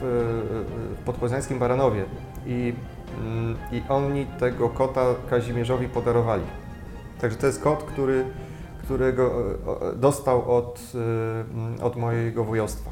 w 1.02 1.04
podpoznańskim 1.06 1.60
Baranowie. 1.60 2.06
I, 2.46 2.74
mm, 3.22 3.56
I 3.72 3.82
oni 3.90 4.26
tego 4.26 4.70
kota 4.70 5.06
Kazimierzowi 5.30 5.88
podarowali. 5.88 6.44
Także 7.22 7.38
to 7.38 7.48
jest 7.48 7.62
kot, 7.62 7.84
który, 7.84 8.26
którego 8.88 9.23
e, 9.23 9.89
e, 9.89 9.95
dostał 9.95 10.56
od, 10.58 10.82
e, 11.80 11.84
od 11.84 11.95
mojego 11.95 12.43
wujostwa. 12.43 12.91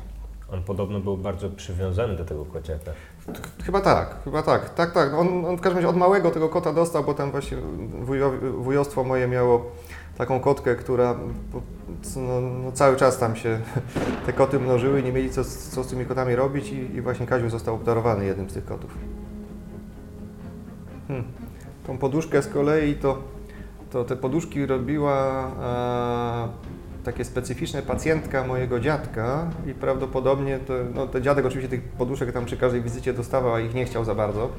On 0.54 0.64
podobno 0.64 1.00
był 1.00 1.18
bardzo 1.18 1.50
przywiązany 1.50 2.16
do 2.16 2.26
tego 2.26 2.46
kociaka. 2.46 2.92
Chyba 3.64 3.82
tak, 3.82 4.24
chyba 4.24 4.44
tak. 4.44 4.74
Tak, 4.74 4.92
tak. 4.92 5.14
On, 5.14 5.46
on 5.46 5.58
w 5.58 5.62
każdym 5.62 5.78
razie 5.78 5.90
od 5.90 5.98
małego 5.98 6.32
tego 6.32 6.50
kota 6.50 6.74
dostał, 6.74 7.04
bo 7.04 7.14
tam 7.14 7.32
właśnie 7.32 7.58
wujo, 8.02 8.32
wujostwo 8.58 9.04
moje 9.04 9.28
miało 9.28 9.72
taką 10.18 10.40
kotkę, 10.40 10.76
która 10.76 11.16
no, 12.16 12.42
no, 12.42 12.72
cały 12.72 12.96
czas 12.96 13.18
tam 13.18 13.36
się 13.36 13.60
te 14.26 14.34
koty 14.34 14.60
mnożyły, 14.60 15.04
nie 15.04 15.12
mieli 15.12 15.30
co, 15.30 15.44
co 15.44 15.84
z 15.84 15.88
tymi 15.88 16.06
kotami 16.06 16.36
robić 16.36 16.72
i, 16.72 16.96
i 16.96 17.02
właśnie 17.02 17.28
Kaziu 17.28 17.50
został 17.50 17.76
obdarowany 17.76 18.26
jednym 18.26 18.50
z 18.50 18.54
tych 18.54 18.66
kotów. 18.66 18.98
Hmm. 21.08 21.26
Tą 21.88 21.98
poduszkę 21.98 22.42
z 22.42 22.48
kolei 22.48 22.96
to, 22.96 23.35
to 23.92 24.04
te 24.04 24.16
poduszki 24.16 24.66
robiła 24.66 25.48
e, 27.02 27.04
takie 27.06 27.26
specyficzne 27.26 27.82
pacjentka 27.82 28.44
mojego 28.44 28.80
dziadka 28.80 29.48
i 29.68 29.74
prawdopodobnie 29.74 30.60
to, 30.60 30.74
no, 30.96 31.08
ten 31.08 31.24
dziadek 31.24 31.46
oczywiście 31.46 31.70
tych 31.70 31.84
poduszek 31.84 32.32
tam 32.32 32.46
przy 32.46 32.58
każdej 32.58 32.82
wizycie 32.82 33.14
dostawał, 33.14 33.54
a 33.54 33.60
ich 33.60 33.74
nie 33.74 33.86
chciał 33.86 34.06
za 34.06 34.16
bardzo, 34.16 34.50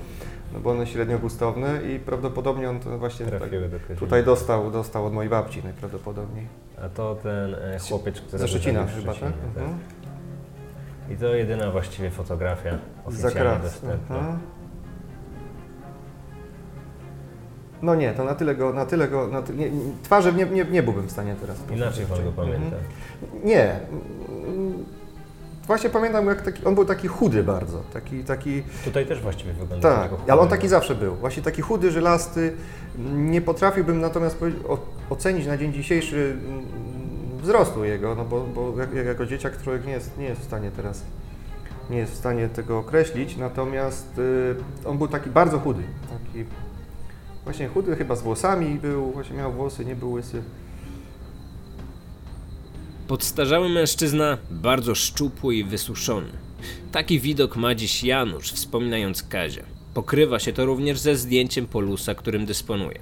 no 0.52 0.60
bo 0.60 0.70
one 0.70 0.86
średnio 0.86 1.18
gustowne 1.18 1.80
i 1.94 1.98
prawdopodobnie 1.98 2.70
on 2.70 2.80
to 2.80 2.98
właśnie 2.98 3.26
tak, 3.26 3.50
do 3.50 3.96
tutaj 3.98 4.24
dostał, 4.24 4.70
dostał 4.70 5.06
od 5.06 5.12
mojej 5.12 5.30
babci 5.30 5.64
najprawdopodobniej. 5.64 6.46
A 6.84 6.88
to 6.88 7.14
ten 7.22 7.54
e, 7.54 7.78
chłopiec, 7.88 8.20
który 8.20 8.38
Ze 8.38 8.48
Szczecina 8.48 8.86
chyba, 8.86 9.12
tak? 9.12 9.16
Szczecinie, 9.16 9.32
Mhm. 9.56 9.78
I 11.10 11.16
to 11.16 11.34
jedyna 11.34 11.70
właściwie 11.70 12.10
fotografia 12.10 12.78
zakrat. 13.08 13.62
dostępna. 13.62 14.38
No 17.82 17.94
nie, 17.94 18.12
to 18.12 18.24
na 18.24 18.34
tyle 18.34 18.54
go, 18.54 18.72
na 18.72 18.86
tyle 18.86 19.08
go, 19.08 19.28
na 19.28 19.42
ty, 19.42 19.54
nie, 19.54 19.70
nie, 19.70 19.80
twarzy 20.02 20.32
nie, 20.32 20.46
nie, 20.46 20.64
nie 20.64 20.82
byłbym 20.82 21.06
w 21.06 21.10
stanie 21.12 21.34
teraz. 21.40 21.56
Inaczej 21.70 22.06
pan 22.06 22.24
go 22.24 22.32
pamięta. 22.32 22.76
Nie. 23.44 23.80
Mm, 24.46 24.84
Właśnie 25.66 25.90
pamiętam, 25.90 26.26
jak 26.26 26.42
taki, 26.42 26.64
on 26.64 26.74
był 26.74 26.84
taki 26.84 27.08
chudy 27.08 27.42
bardzo, 27.42 27.82
taki, 27.92 28.24
taki, 28.24 28.62
Tutaj 28.84 29.06
też 29.06 29.20
właściwie 29.20 29.52
wygląda 29.52 29.96
tak, 29.96 30.10
ale 30.28 30.40
on 30.40 30.48
taki 30.48 30.68
zawsze 30.68 30.94
był, 30.94 31.14
właśnie 31.14 31.42
taki 31.42 31.62
chudy, 31.62 31.90
żylasty. 31.90 32.52
Nie 33.14 33.40
potrafiłbym 33.40 34.00
natomiast 34.00 34.38
ocenić 35.10 35.46
na 35.46 35.56
dzień 35.56 35.72
dzisiejszy 35.72 36.36
mm, 36.48 36.64
wzrostu 37.42 37.84
jego, 37.84 38.14
no 38.14 38.24
bo, 38.24 38.40
bo 38.40 38.80
jak, 38.80 38.94
jak 38.94 39.06
jako 39.06 39.26
dzieciak 39.26 39.62
człowiek 39.62 39.86
nie 39.86 39.92
jest, 39.92 40.18
nie 40.18 40.24
jest 40.24 40.40
w 40.40 40.44
stanie 40.44 40.70
teraz, 40.70 41.02
nie 41.90 41.98
jest 41.98 42.12
w 42.12 42.16
stanie 42.16 42.48
tego 42.48 42.78
określić, 42.78 43.36
natomiast 43.36 44.18
y, 44.18 44.54
on 44.84 44.98
był 44.98 45.08
taki 45.08 45.30
bardzo 45.30 45.58
chudy, 45.58 45.82
taki 46.10 46.44
właśnie 47.46 47.68
chudy, 47.68 47.96
chyba 47.96 48.16
z 48.16 48.22
włosami 48.22 48.78
był, 48.78 49.12
właśnie 49.12 49.36
miał 49.36 49.52
włosy, 49.52 49.84
nie 49.84 49.96
był 49.96 50.12
łysy. 50.12 50.42
Podstarzały 53.08 53.68
mężczyzna, 53.68 54.38
bardzo 54.50 54.94
szczupły 54.94 55.56
i 55.56 55.64
wysuszony. 55.64 56.28
Taki 56.92 57.20
widok 57.20 57.56
ma 57.56 57.74
dziś 57.74 58.04
Janusz, 58.04 58.52
wspominając 58.52 59.22
Kazia. 59.22 59.62
Pokrywa 59.94 60.38
się 60.38 60.52
to 60.52 60.66
również 60.66 60.98
ze 60.98 61.16
zdjęciem 61.16 61.66
Polusa, 61.66 62.14
którym 62.14 62.46
dysponuje. 62.46 62.98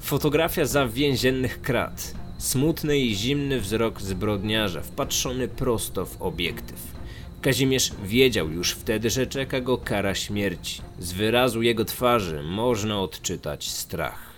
Fotografia 0.00 0.64
za 0.64 0.88
więziennych 0.88 1.60
krat. 1.60 2.14
Smutny 2.38 2.98
i 2.98 3.14
zimny 3.14 3.60
wzrok 3.60 4.02
zbrodniarza, 4.02 4.82
wpatrzony 4.82 5.48
prosto 5.48 6.06
w 6.06 6.22
obiektyw. 6.22 6.99
Kazimierz 7.42 7.92
wiedział 8.04 8.50
już 8.50 8.72
wtedy, 8.72 9.10
że 9.10 9.26
czeka 9.26 9.60
go 9.60 9.78
kara 9.78 10.14
śmierci. 10.14 10.82
Z 10.98 11.12
wyrazu 11.12 11.62
jego 11.62 11.84
twarzy 11.84 12.42
można 12.42 13.00
odczytać 13.00 13.68
strach. 13.68 14.30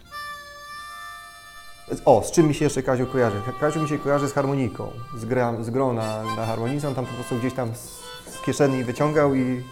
O, 2.05 2.23
z 2.25 2.33
czym 2.33 2.49
mi 2.49 2.55
się 2.55 2.65
jeszcze 2.65 2.83
Kaziu 2.83 3.07
kojarzy? 3.07 3.37
Kaziu 3.61 3.83
mi 3.83 3.89
się 3.89 3.99
kojarzy 3.99 4.29
z 4.29 4.33
harmoniką, 4.33 4.91
z, 5.17 5.25
gra, 5.25 5.63
z 5.63 5.71
grą 5.71 5.93
na, 5.93 6.23
na 6.37 6.95
tam 6.95 7.07
po 7.07 7.15
prostu 7.15 7.37
gdzieś 7.37 7.53
tam 7.53 7.75
z, 7.75 8.01
z 8.35 8.45
kieszeni 8.47 8.85
wyciągał 8.85 9.35
i, 9.35 9.63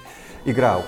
i 0.47 0.55
grał. 0.55 0.83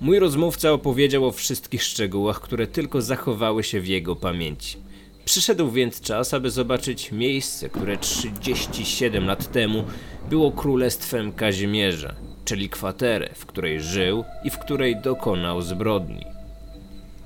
Mój 0.00 0.18
rozmówca 0.18 0.72
opowiedział 0.72 1.26
o 1.26 1.32
wszystkich 1.32 1.82
szczegółach, 1.82 2.40
które 2.40 2.66
tylko 2.66 3.02
zachowały 3.02 3.64
się 3.64 3.80
w 3.80 3.86
jego 3.86 4.16
pamięci. 4.16 4.89
Przyszedł 5.24 5.70
więc 5.70 6.00
czas, 6.00 6.34
aby 6.34 6.50
zobaczyć 6.50 7.12
miejsce, 7.12 7.68
które 7.68 7.98
37 7.98 9.26
lat 9.26 9.52
temu 9.52 9.84
było 10.30 10.52
królestwem 10.52 11.32
Kazimierza, 11.32 12.14
czyli 12.44 12.68
kwaterę, 12.68 13.28
w 13.34 13.46
której 13.46 13.80
żył 13.80 14.24
i 14.44 14.50
w 14.50 14.58
której 14.58 14.96
dokonał 14.96 15.62
zbrodni. 15.62 16.26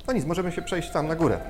No 0.07 0.12
nic, 0.12 0.24
możemy 0.24 0.52
się 0.52 0.62
przejść 0.62 0.90
tam 0.90 1.07
na 1.07 1.16
górę. 1.16 1.40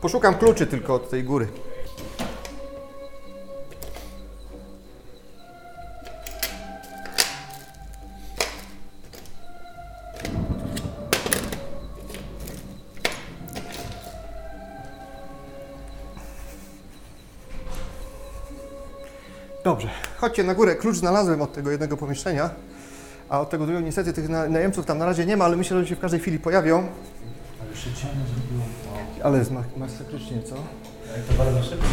Poszukam 0.00 0.34
kluczy 0.34 0.66
tylko 0.66 0.94
od 0.94 1.10
tej 1.10 1.24
góry. 1.24 1.48
Chodźcie 20.38 20.46
na 20.46 20.54
górę. 20.54 20.74
Klucz 20.76 20.96
znalazłem 20.96 21.42
od 21.42 21.52
tego 21.52 21.70
jednego 21.70 21.96
pomieszczenia, 21.96 22.50
a 23.28 23.40
od 23.40 23.50
tego 23.50 23.66
drugiego 23.66 23.86
niestety 23.86 24.12
tych 24.12 24.28
na- 24.28 24.48
najemców 24.48 24.86
tam 24.86 24.98
na 24.98 25.04
razie 25.06 25.26
nie 25.26 25.36
ma, 25.36 25.44
ale 25.44 25.56
myślę, 25.56 25.80
że 25.80 25.86
się 25.86 25.96
w 25.96 26.00
każdej 26.00 26.20
chwili 26.20 26.38
pojawią. 26.38 26.88
Ale 29.24 29.38
jest 29.38 29.50
ma- 29.50 29.64
masakrycznie, 29.76 30.42
co? 30.42 30.54
To 30.54 31.34
bardzo 31.44 31.62
szybko. 31.62 31.86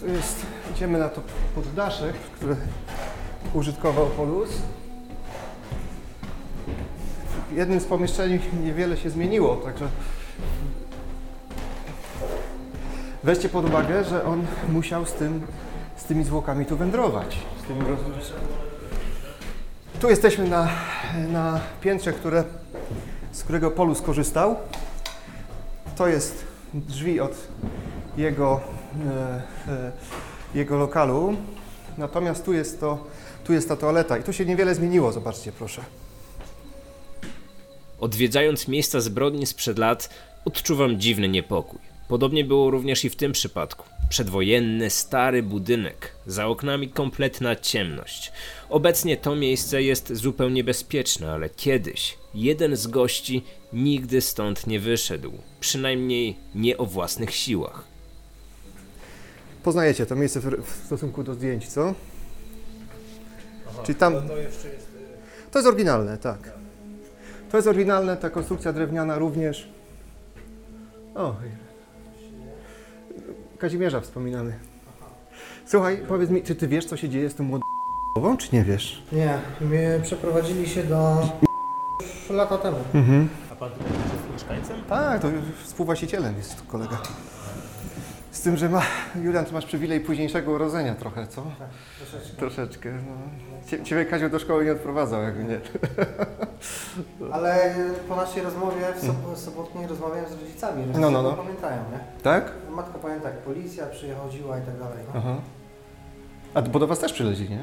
Tu 0.00 0.06
jest, 0.06 0.36
idziemy 0.76 0.98
na 0.98 1.08
to 1.08 1.20
poddaszek, 1.54 2.14
które 2.36 2.56
użytkował 3.54 4.06
Polus. 4.06 4.48
W 7.52 7.56
jednym 7.56 7.80
z 7.80 7.84
pomieszczeń 7.84 8.40
niewiele 8.64 8.96
się 8.96 9.10
zmieniło, 9.10 9.56
także 9.56 9.88
weźcie 13.24 13.48
pod 13.48 13.64
uwagę, 13.64 14.04
że 14.04 14.24
on 14.24 14.46
musiał 14.68 15.06
z, 15.06 15.12
tym, 15.12 15.42
z 15.96 16.04
tymi 16.04 16.24
zwłokami 16.24 16.66
tu 16.66 16.76
wędrować. 16.76 17.38
Z 17.64 17.66
tymi. 17.66 17.80
Tu 20.00 20.10
jesteśmy 20.10 20.48
na, 20.48 20.68
na 21.28 21.60
piętrze, 21.80 22.12
które, 22.12 22.44
z 23.32 23.42
którego 23.42 23.70
Polus 23.70 24.00
korzystał. 24.00 24.56
To 25.96 26.08
jest 26.08 26.44
drzwi 26.74 27.20
od 27.20 27.32
jego, 28.16 28.60
e, 29.06 29.42
e, 29.72 29.92
jego 30.54 30.76
lokalu. 30.76 31.36
Natomiast 31.98 32.44
tu 32.44 32.52
jest, 32.52 32.80
to, 32.80 33.06
tu 33.44 33.52
jest 33.52 33.68
ta 33.68 33.76
toaleta 33.76 34.18
i 34.18 34.22
tu 34.22 34.32
się 34.32 34.44
niewiele 34.44 34.74
zmieniło, 34.74 35.12
zobaczcie 35.12 35.52
proszę. 35.52 35.82
Odwiedzając 38.00 38.68
miejsca 38.68 39.00
zbrodni 39.00 39.46
sprzed 39.46 39.78
lat, 39.78 40.08
odczuwam 40.44 41.00
dziwny 41.00 41.28
niepokój. 41.28 41.91
Podobnie 42.12 42.44
było 42.44 42.70
również 42.70 43.04
i 43.04 43.10
w 43.10 43.16
tym 43.16 43.32
przypadku. 43.32 43.84
Przedwojenny, 44.08 44.90
stary 44.90 45.42
budynek, 45.42 46.12
za 46.26 46.46
oknami 46.46 46.88
kompletna 46.88 47.56
ciemność. 47.56 48.32
Obecnie 48.68 49.16
to 49.16 49.36
miejsce 49.36 49.82
jest 49.82 50.12
zupełnie 50.12 50.64
bezpieczne, 50.64 51.32
ale 51.32 51.48
kiedyś 51.48 52.18
jeden 52.34 52.76
z 52.76 52.86
gości 52.86 53.44
nigdy 53.72 54.20
stąd 54.20 54.66
nie 54.66 54.80
wyszedł, 54.80 55.32
przynajmniej 55.60 56.36
nie 56.54 56.78
o 56.78 56.86
własnych 56.86 57.34
siłach. 57.34 57.84
Poznajecie 59.62 60.06
to 60.06 60.16
miejsce 60.16 60.40
w, 60.40 60.62
w 60.64 60.86
stosunku 60.86 61.22
do 61.22 61.34
zdjęć, 61.34 61.68
co? 61.68 61.94
Czyli 63.84 63.98
tam... 63.98 64.28
To 64.28 64.36
jeszcze 64.36 64.68
jest... 64.68 64.86
To 65.50 65.58
jest 65.58 65.68
oryginalne, 65.68 66.18
tak. 66.18 66.52
To 67.50 67.56
jest 67.56 67.68
oryginalne, 67.68 68.16
ta 68.16 68.30
konstrukcja 68.30 68.72
drewniana 68.72 69.18
również. 69.18 69.68
O, 71.14 71.34
Kazimierza 73.62 74.00
wspominamy. 74.00 74.52
Słuchaj, 75.66 76.02
powiedz 76.08 76.30
mi, 76.30 76.42
czy 76.42 76.54
ty 76.54 76.68
wiesz, 76.68 76.84
co 76.84 76.96
się 76.96 77.08
dzieje 77.08 77.30
z 77.30 77.34
tą 77.34 77.44
młodą, 77.44 78.36
czy 78.36 78.48
nie 78.56 78.64
wiesz? 78.64 79.02
Nie, 79.12 79.38
my 79.60 80.00
przeprowadzili 80.02 80.68
się 80.68 80.82
do... 80.82 81.28
lata 82.30 82.58
temu. 82.58 82.76
A 83.52 83.54
pan 83.54 83.70
tutaj 83.70 83.92
jest 83.92 84.32
mieszkańcem? 84.32 84.76
Tak, 84.88 85.22
to 85.22 85.28
już 85.28 85.42
współwłaścicielem 85.64 86.36
jest 86.36 86.56
tu 86.56 86.64
kolega. 86.64 86.98
Z 88.42 88.44
tym, 88.44 88.56
że 88.56 88.68
ma, 88.68 88.82
Julian, 89.22 89.44
ty 89.44 89.52
masz 89.52 89.66
przywilej 89.66 90.00
późniejszego 90.00 90.52
urodzenia 90.52 90.94
trochę, 90.94 91.26
co? 91.26 91.42
Troszeczkę. 91.98 92.36
Troszeczkę, 92.36 92.90
no. 92.92 93.12
Cie- 93.66 93.84
Ciebie 93.84 94.04
Kaziu 94.04 94.28
do 94.30 94.38
szkoły 94.38 94.64
nie 94.64 94.72
odprowadzał, 94.72 95.22
jakby 95.22 95.44
nie. 95.44 95.60
Ale 97.32 97.74
po 98.08 98.16
naszej 98.16 98.42
rozmowie 98.42 98.80
w 98.96 99.04
sob- 99.06 99.36
sobotniej 99.36 99.86
rozmawiałem 99.86 100.24
z 100.28 100.32
rodzicami. 100.32 100.80
Rodzice 100.82 101.00
No, 101.00 101.10
no, 101.10 101.22
no. 101.22 101.32
pamiętają, 101.32 101.76
nie? 101.76 102.22
Tak? 102.22 102.52
Matka 102.70 102.98
pamięta, 102.98 103.28
jak 103.28 103.38
policja 103.38 103.86
przychodziła 103.86 104.58
i 104.58 104.62
tak 104.62 104.78
dalej. 104.78 104.98
No. 105.14 105.20
Aha. 105.20 105.34
A 106.54 106.62
bo 106.62 106.78
do 106.78 106.86
was 106.86 106.98
też 106.98 107.12
przyleźli, 107.12 107.50
nie? 107.50 107.58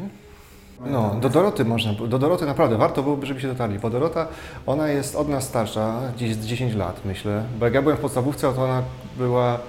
No, 0.86 1.16
do 1.22 1.30
Doroty 1.30 1.66
można, 1.66 1.94
do 1.94 2.20
Doroty 2.20 2.46
naprawdę 2.46 2.78
warto 2.78 3.04
byłoby, 3.04 3.26
żeby 3.26 3.42
się 3.42 3.48
dotarli, 3.48 3.80
bo 3.80 3.90
Dorota, 3.90 4.28
ona 4.66 4.88
jest 4.88 5.16
od 5.16 5.30
nas 5.30 5.44
starsza, 5.44 6.00
gdzieś 6.16 6.36
z 6.36 6.46
10 6.46 6.76
lat 6.76 7.02
myślę, 7.06 7.44
bo 7.60 7.66
jak 7.66 7.74
ja 7.74 7.82
byłem 7.82 7.98
w 7.98 8.02
podstawówce, 8.02 8.54
to 8.54 8.64
ona 8.64 8.84
była, 9.18 9.60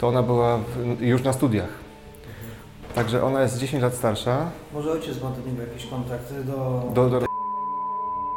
to 0.00 0.08
ona 0.08 0.22
była 0.22 0.58
w, 0.58 1.00
już 1.00 1.22
na 1.22 1.32
studiach. 1.32 1.68
Także 2.94 3.24
ona 3.24 3.42
jest 3.42 3.58
10 3.58 3.82
lat 3.82 3.94
starsza. 3.94 4.50
Może 4.72 4.92
ojciec 4.92 5.22
ma 5.22 5.30
do 5.30 5.50
niego 5.50 5.62
jakieś 5.62 5.86
kontakty 5.86 6.44
do... 6.44 6.90
Do, 6.94 7.08
do 7.10 7.26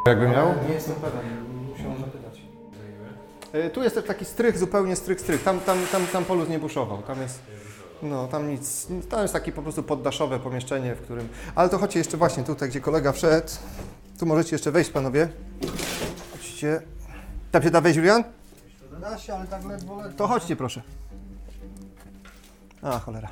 jakby 0.07 0.27
miał. 0.27 0.47
Nie 0.67 0.73
jestem 0.73 0.95
pewien, 0.95 1.45
musiałem 1.69 1.97
zapytać. 1.97 2.41
E, 3.53 3.69
Tu 3.69 3.83
jest 3.83 3.95
też 3.95 4.05
taki 4.05 4.25
strych, 4.25 4.57
zupełnie 4.57 4.95
strych, 4.95 5.21
strych. 5.21 5.43
Tam, 5.43 5.59
tam, 5.59 5.77
tam, 5.91 6.07
tam 6.07 6.25
Polus 6.25 6.49
nie 6.49 6.59
buszował. 6.59 7.01
Tam 7.01 7.21
jest, 7.21 7.39
no, 8.01 8.27
tam 8.27 8.49
nic. 8.49 8.87
Tam 9.09 9.21
jest 9.21 9.33
takie 9.33 9.51
po 9.51 9.61
prostu 9.61 9.83
poddaszowe 9.83 10.39
pomieszczenie, 10.39 10.95
w 10.95 11.01
którym... 11.01 11.27
Ale 11.55 11.69
to 11.69 11.77
chodźcie 11.77 11.99
jeszcze 11.99 12.17
właśnie 12.17 12.43
tutaj, 12.43 12.69
gdzie 12.69 12.81
kolega 12.81 13.11
wszedł. 13.11 13.47
Tu 14.19 14.25
możecie 14.25 14.55
jeszcze 14.55 14.71
wejść, 14.71 14.89
panowie. 14.89 15.29
Chodźcie. 16.31 16.81
Tam 17.51 17.63
się 17.63 17.71
da 17.71 17.81
wejść, 17.81 17.97
Julian? 17.97 18.23
Da 19.01 19.17
się, 19.17 19.33
ale 19.33 19.47
tak 19.47 19.65
ledwo, 19.65 20.01
ledwo. 20.01 20.17
To 20.17 20.27
chodźcie, 20.27 20.55
proszę. 20.55 20.81
A, 22.83 22.99
cholera. 22.99 23.29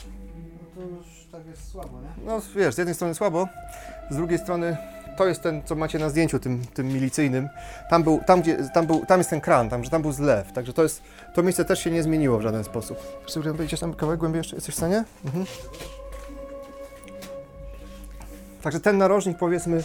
No 0.75 0.81
to 0.81 0.89
już 0.89 1.27
tak 1.31 1.45
jest 1.47 1.71
słabo, 1.71 2.01
nie? 2.01 2.25
No 2.25 2.41
wiesz, 2.55 2.75
z 2.75 2.77
jednej 2.77 2.95
strony 2.95 3.15
słabo, 3.15 3.47
z 4.09 4.15
drugiej 4.15 4.39
strony 4.39 4.77
to 5.17 5.27
jest 5.27 5.41
ten, 5.41 5.61
co 5.65 5.75
macie 5.75 5.99
na 5.99 6.09
zdjęciu, 6.09 6.39
tym, 6.39 6.61
tym 6.73 6.87
milicyjnym. 6.87 7.49
Tam, 7.89 8.03
był, 8.03 8.19
tam, 8.25 8.41
gdzie, 8.41 8.57
tam, 8.73 8.87
był, 8.87 9.05
tam 9.05 9.19
jest 9.19 9.29
ten 9.29 9.41
kran, 9.41 9.69
tam, 9.69 9.83
że 9.83 9.89
tam 9.89 10.01
był 10.01 10.11
zlew, 10.11 10.53
także 10.53 10.73
to, 10.73 10.83
jest, 10.83 11.03
to 11.33 11.43
miejsce 11.43 11.65
też 11.65 11.83
się 11.83 11.91
nie 11.91 12.03
zmieniło 12.03 12.37
w 12.37 12.41
żaden 12.41 12.63
sposób. 12.63 12.97
Czy 13.25 13.41
wejdziesz 13.41 13.79
tam 13.79 13.93
kawałek 13.93 14.19
głębiej 14.19 14.37
jeszcze? 14.37 14.55
Jesteś 14.55 14.75
w 14.75 14.77
stanie? 14.77 15.03
Mhm. 15.25 15.45
Także 18.61 18.79
ten 18.79 18.97
narożnik 18.97 19.37
powiedzmy 19.37 19.83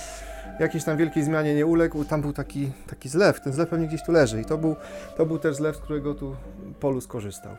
jakiejś 0.61 0.85
tam 0.85 0.97
wielkiej 0.97 1.25
zmianie 1.25 1.55
nie 1.55 1.67
uległ, 1.67 2.05
tam 2.05 2.23
był 2.23 2.33
taki, 2.33 2.73
taki 2.91 3.09
zlew, 3.09 3.41
ten 3.41 3.53
zlew 3.53 3.69
pewnie 3.69 3.87
gdzieś 3.87 4.05
tu 4.05 4.13
leży 4.13 4.41
i 4.41 4.45
to 4.45 4.59
był, 4.59 4.77
to 5.17 5.27
był 5.27 5.39
też 5.39 5.57
zlew, 5.57 5.77
z 5.77 5.79
którego 5.79 6.15
tu 6.15 6.37
Polu 6.81 7.01
skorzystał. 7.01 7.57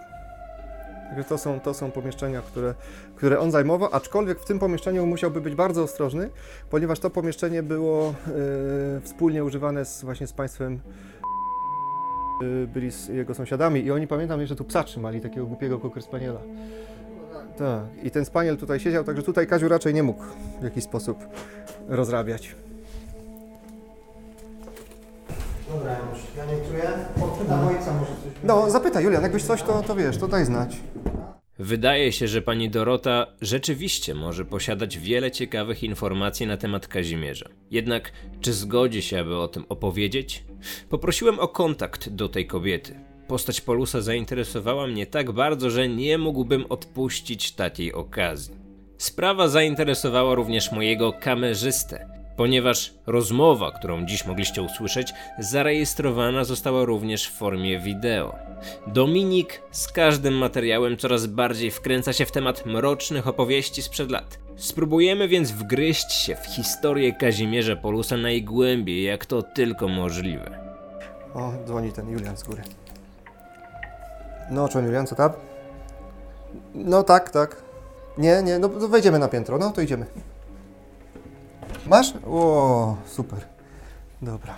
Także 1.09 1.23
to 1.23 1.37
są, 1.37 1.59
to 1.59 1.73
są 1.73 1.91
pomieszczenia, 1.91 2.41
które, 2.41 2.73
które 3.15 3.39
on 3.39 3.51
zajmował, 3.51 3.89
aczkolwiek 3.91 4.39
w 4.39 4.45
tym 4.45 4.59
pomieszczeniu 4.59 5.05
musiałby 5.05 5.41
być 5.41 5.55
bardzo 5.55 5.83
ostrożny, 5.83 6.29
ponieważ 6.69 6.99
to 6.99 7.09
pomieszczenie 7.09 7.63
było 7.63 8.09
e, 8.09 8.13
wspólnie 9.01 9.43
używane 9.43 9.85
z, 9.85 10.03
właśnie 10.03 10.27
z 10.27 10.33
państwem, 10.33 10.79
e, 12.63 12.67
byli 12.67 12.91
z 12.91 13.07
jego 13.07 13.33
sąsiadami 13.35 13.85
i 13.85 13.91
oni 13.91 14.07
pamiętam 14.07 14.39
jeszcze 14.39 14.55
tu 14.55 14.63
psa 14.63 14.83
trzymali, 14.83 15.21
takiego 15.21 15.45
głupiego 15.45 15.79
cocker 15.79 16.03
spaniela. 16.03 16.39
Tak, 17.57 18.03
i 18.03 18.11
ten 18.11 18.25
spaniel 18.25 18.57
tutaj 18.57 18.79
siedział, 18.79 19.03
także 19.03 19.23
tutaj 19.23 19.47
Kaziu 19.47 19.67
raczej 19.67 19.93
nie 19.93 20.03
mógł 20.03 20.23
w 20.61 20.63
jakiś 20.63 20.83
sposób 20.83 21.17
rozrabiać. 21.87 22.55
Dobra. 25.69 26.06
Ja 26.37 26.45
nie 26.45 26.67
czuję. 26.67 26.91
Podpytam 27.19 27.67
ojca 27.67 27.93
może 27.93 28.11
coś. 28.11 28.31
No, 28.43 28.69
zapytaj 28.69 29.03
Julian, 29.03 29.23
jakbyś 29.23 29.43
coś, 29.43 29.63
to, 29.63 29.81
to 29.81 29.95
wiesz, 29.95 30.17
to 30.17 30.27
daj 30.27 30.45
znać. 30.45 30.75
Wydaje 31.59 32.11
się, 32.11 32.27
że 32.27 32.41
pani 32.41 32.69
Dorota 32.69 33.27
rzeczywiście 33.41 34.13
może 34.13 34.45
posiadać 34.45 34.97
wiele 34.97 35.31
ciekawych 35.31 35.83
informacji 35.83 36.47
na 36.47 36.57
temat 36.57 36.87
Kazimierza. 36.87 37.49
Jednak, 37.71 38.11
czy 38.41 38.53
zgodzi 38.53 39.01
się, 39.01 39.19
aby 39.19 39.37
o 39.37 39.47
tym 39.47 39.65
opowiedzieć? 39.69 40.43
Poprosiłem 40.89 41.39
o 41.39 41.47
kontakt 41.47 42.09
do 42.09 42.29
tej 42.29 42.47
kobiety. 42.47 42.99
Postać 43.27 43.61
Polusa 43.61 44.01
zainteresowała 44.01 44.87
mnie 44.87 45.05
tak 45.05 45.31
bardzo, 45.31 45.69
że 45.69 45.89
nie 45.89 46.17
mógłbym 46.17 46.65
odpuścić 46.69 47.51
takiej 47.51 47.93
okazji. 47.93 48.55
Sprawa 48.97 49.47
zainteresowała 49.47 50.35
również 50.35 50.71
mojego 50.71 51.13
kamerzystę, 51.13 52.16
ponieważ 52.37 52.93
rozmowa, 53.07 53.71
którą 53.71 54.05
dziś 54.05 54.25
mogliście 54.25 54.61
usłyszeć, 54.61 55.13
zarejestrowana 55.39 56.43
została 56.43 56.85
również 56.85 57.27
w 57.27 57.37
formie 57.37 57.79
wideo. 57.79 58.35
Dominik 58.87 59.61
z 59.71 59.87
każdym 59.87 60.33
materiałem 60.33 60.97
coraz 60.97 61.25
bardziej 61.25 61.71
wkręca 61.71 62.13
się 62.13 62.25
w 62.25 62.31
temat 62.31 62.65
mrocznych 62.65 63.27
opowieści 63.27 63.81
sprzed 63.81 64.11
lat. 64.11 64.39
Spróbujemy 64.55 65.27
więc 65.27 65.51
wgryźć 65.51 66.11
się 66.11 66.35
w 66.35 66.45
historię 66.45 67.13
Kazimierza 67.13 67.75
Polusa 67.75 68.17
najgłębiej, 68.17 69.03
jak 69.03 69.25
to 69.25 69.43
tylko 69.43 69.87
możliwe. 69.87 70.59
O, 71.33 71.53
dzwoni 71.65 71.91
ten 71.91 72.09
Julian 72.09 72.37
z 72.37 72.43
góry. 72.43 72.61
No, 74.51 74.69
czy 74.69 74.79
Julian, 74.79 75.07
co 75.07 75.15
tam? 75.15 75.31
No 76.75 77.03
tak, 77.03 77.29
tak. 77.29 77.63
Nie, 78.17 78.43
nie, 78.43 78.59
no 78.59 78.69
to 78.69 78.87
wejdziemy 78.87 79.19
na 79.19 79.27
piętro, 79.27 79.57
no 79.57 79.71
to 79.71 79.81
idziemy. 79.81 80.05
Masz? 81.87 82.13
O, 82.27 82.95
super. 83.05 83.39
Dobra. 84.21 84.57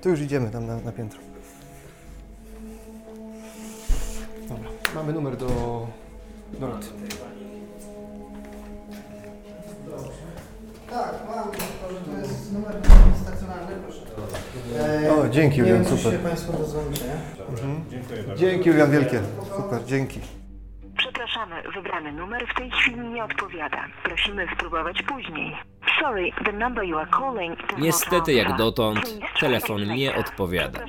To 0.00 0.08
już 0.08 0.20
idziemy 0.20 0.50
tam 0.50 0.66
na, 0.66 0.76
na 0.76 0.92
piętro. 0.92 1.20
Dobra, 4.48 4.70
mamy 4.94 5.12
numer 5.12 5.36
do 5.36 5.46
Doroty. 6.60 6.86
Tak, 10.90 11.14
mam. 11.28 11.48
To 12.12 12.18
jest 12.18 12.52
numer 12.52 12.74
stacjonarny, 13.22 13.76
proszę. 13.82 14.00
E, 15.06 15.12
O, 15.12 15.28
dzięki, 15.28 15.62
nie 15.62 15.68
Julian, 15.68 15.84
super. 15.84 16.12
się 16.12 16.18
Państwo 16.18 16.52
nie? 16.92 18.36
Dzięki 18.36 18.68
Julian 18.68 18.90
wielkie. 18.90 19.20
Super, 19.56 19.84
dzięki. 19.86 20.20
Przepraszamy, 20.96 21.54
wybrany 21.74 22.12
numer 22.12 22.46
w 22.52 22.58
tej 22.58 22.70
chwili 22.70 23.08
nie 23.08 23.24
odpowiada. 23.24 23.84
Prosimy 24.04 24.46
spróbować 24.56 25.02
później. 25.02 25.56
Niestety, 27.78 28.32
jak 28.32 28.56
dotąd, 28.56 29.18
telefon 29.40 29.88
nie 29.88 30.14
odpowiada. 30.14 30.80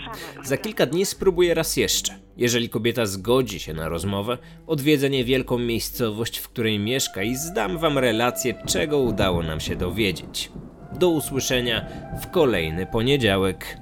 Za 0.44 0.58
kilka 0.58 0.86
dni 0.86 1.06
spróbuję 1.06 1.54
raz 1.54 1.78
jeszcze. 1.78 2.20
Jeżeli 2.38 2.70
kobieta 2.70 3.06
zgodzi 3.06 3.60
się 3.60 3.74
na 3.74 3.90
rozmowę, 3.90 4.38
odwiedzę 4.68 5.10
niewielką 5.10 5.58
miejscowość, 5.58 6.38
w 6.38 6.50
której 6.50 6.80
mieszka 6.80 7.24
i 7.24 7.36
zdam 7.36 7.78
wam 7.78 7.98
relację, 7.98 8.54
czego 8.66 8.98
udało 8.98 9.44
nam 9.44 9.60
się 9.60 9.76
dowiedzieć. 9.76 10.52
Do 10.92 11.10
usłyszenia 11.10 11.86
w 12.22 12.32
kolejny 12.32 12.86
poniedziałek. 12.86 13.78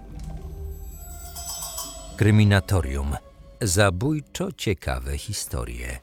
Kryminatorium. 2.18 3.16
Zabójczo 3.62 4.52
ciekawe 4.52 5.18
historie. 5.18 6.00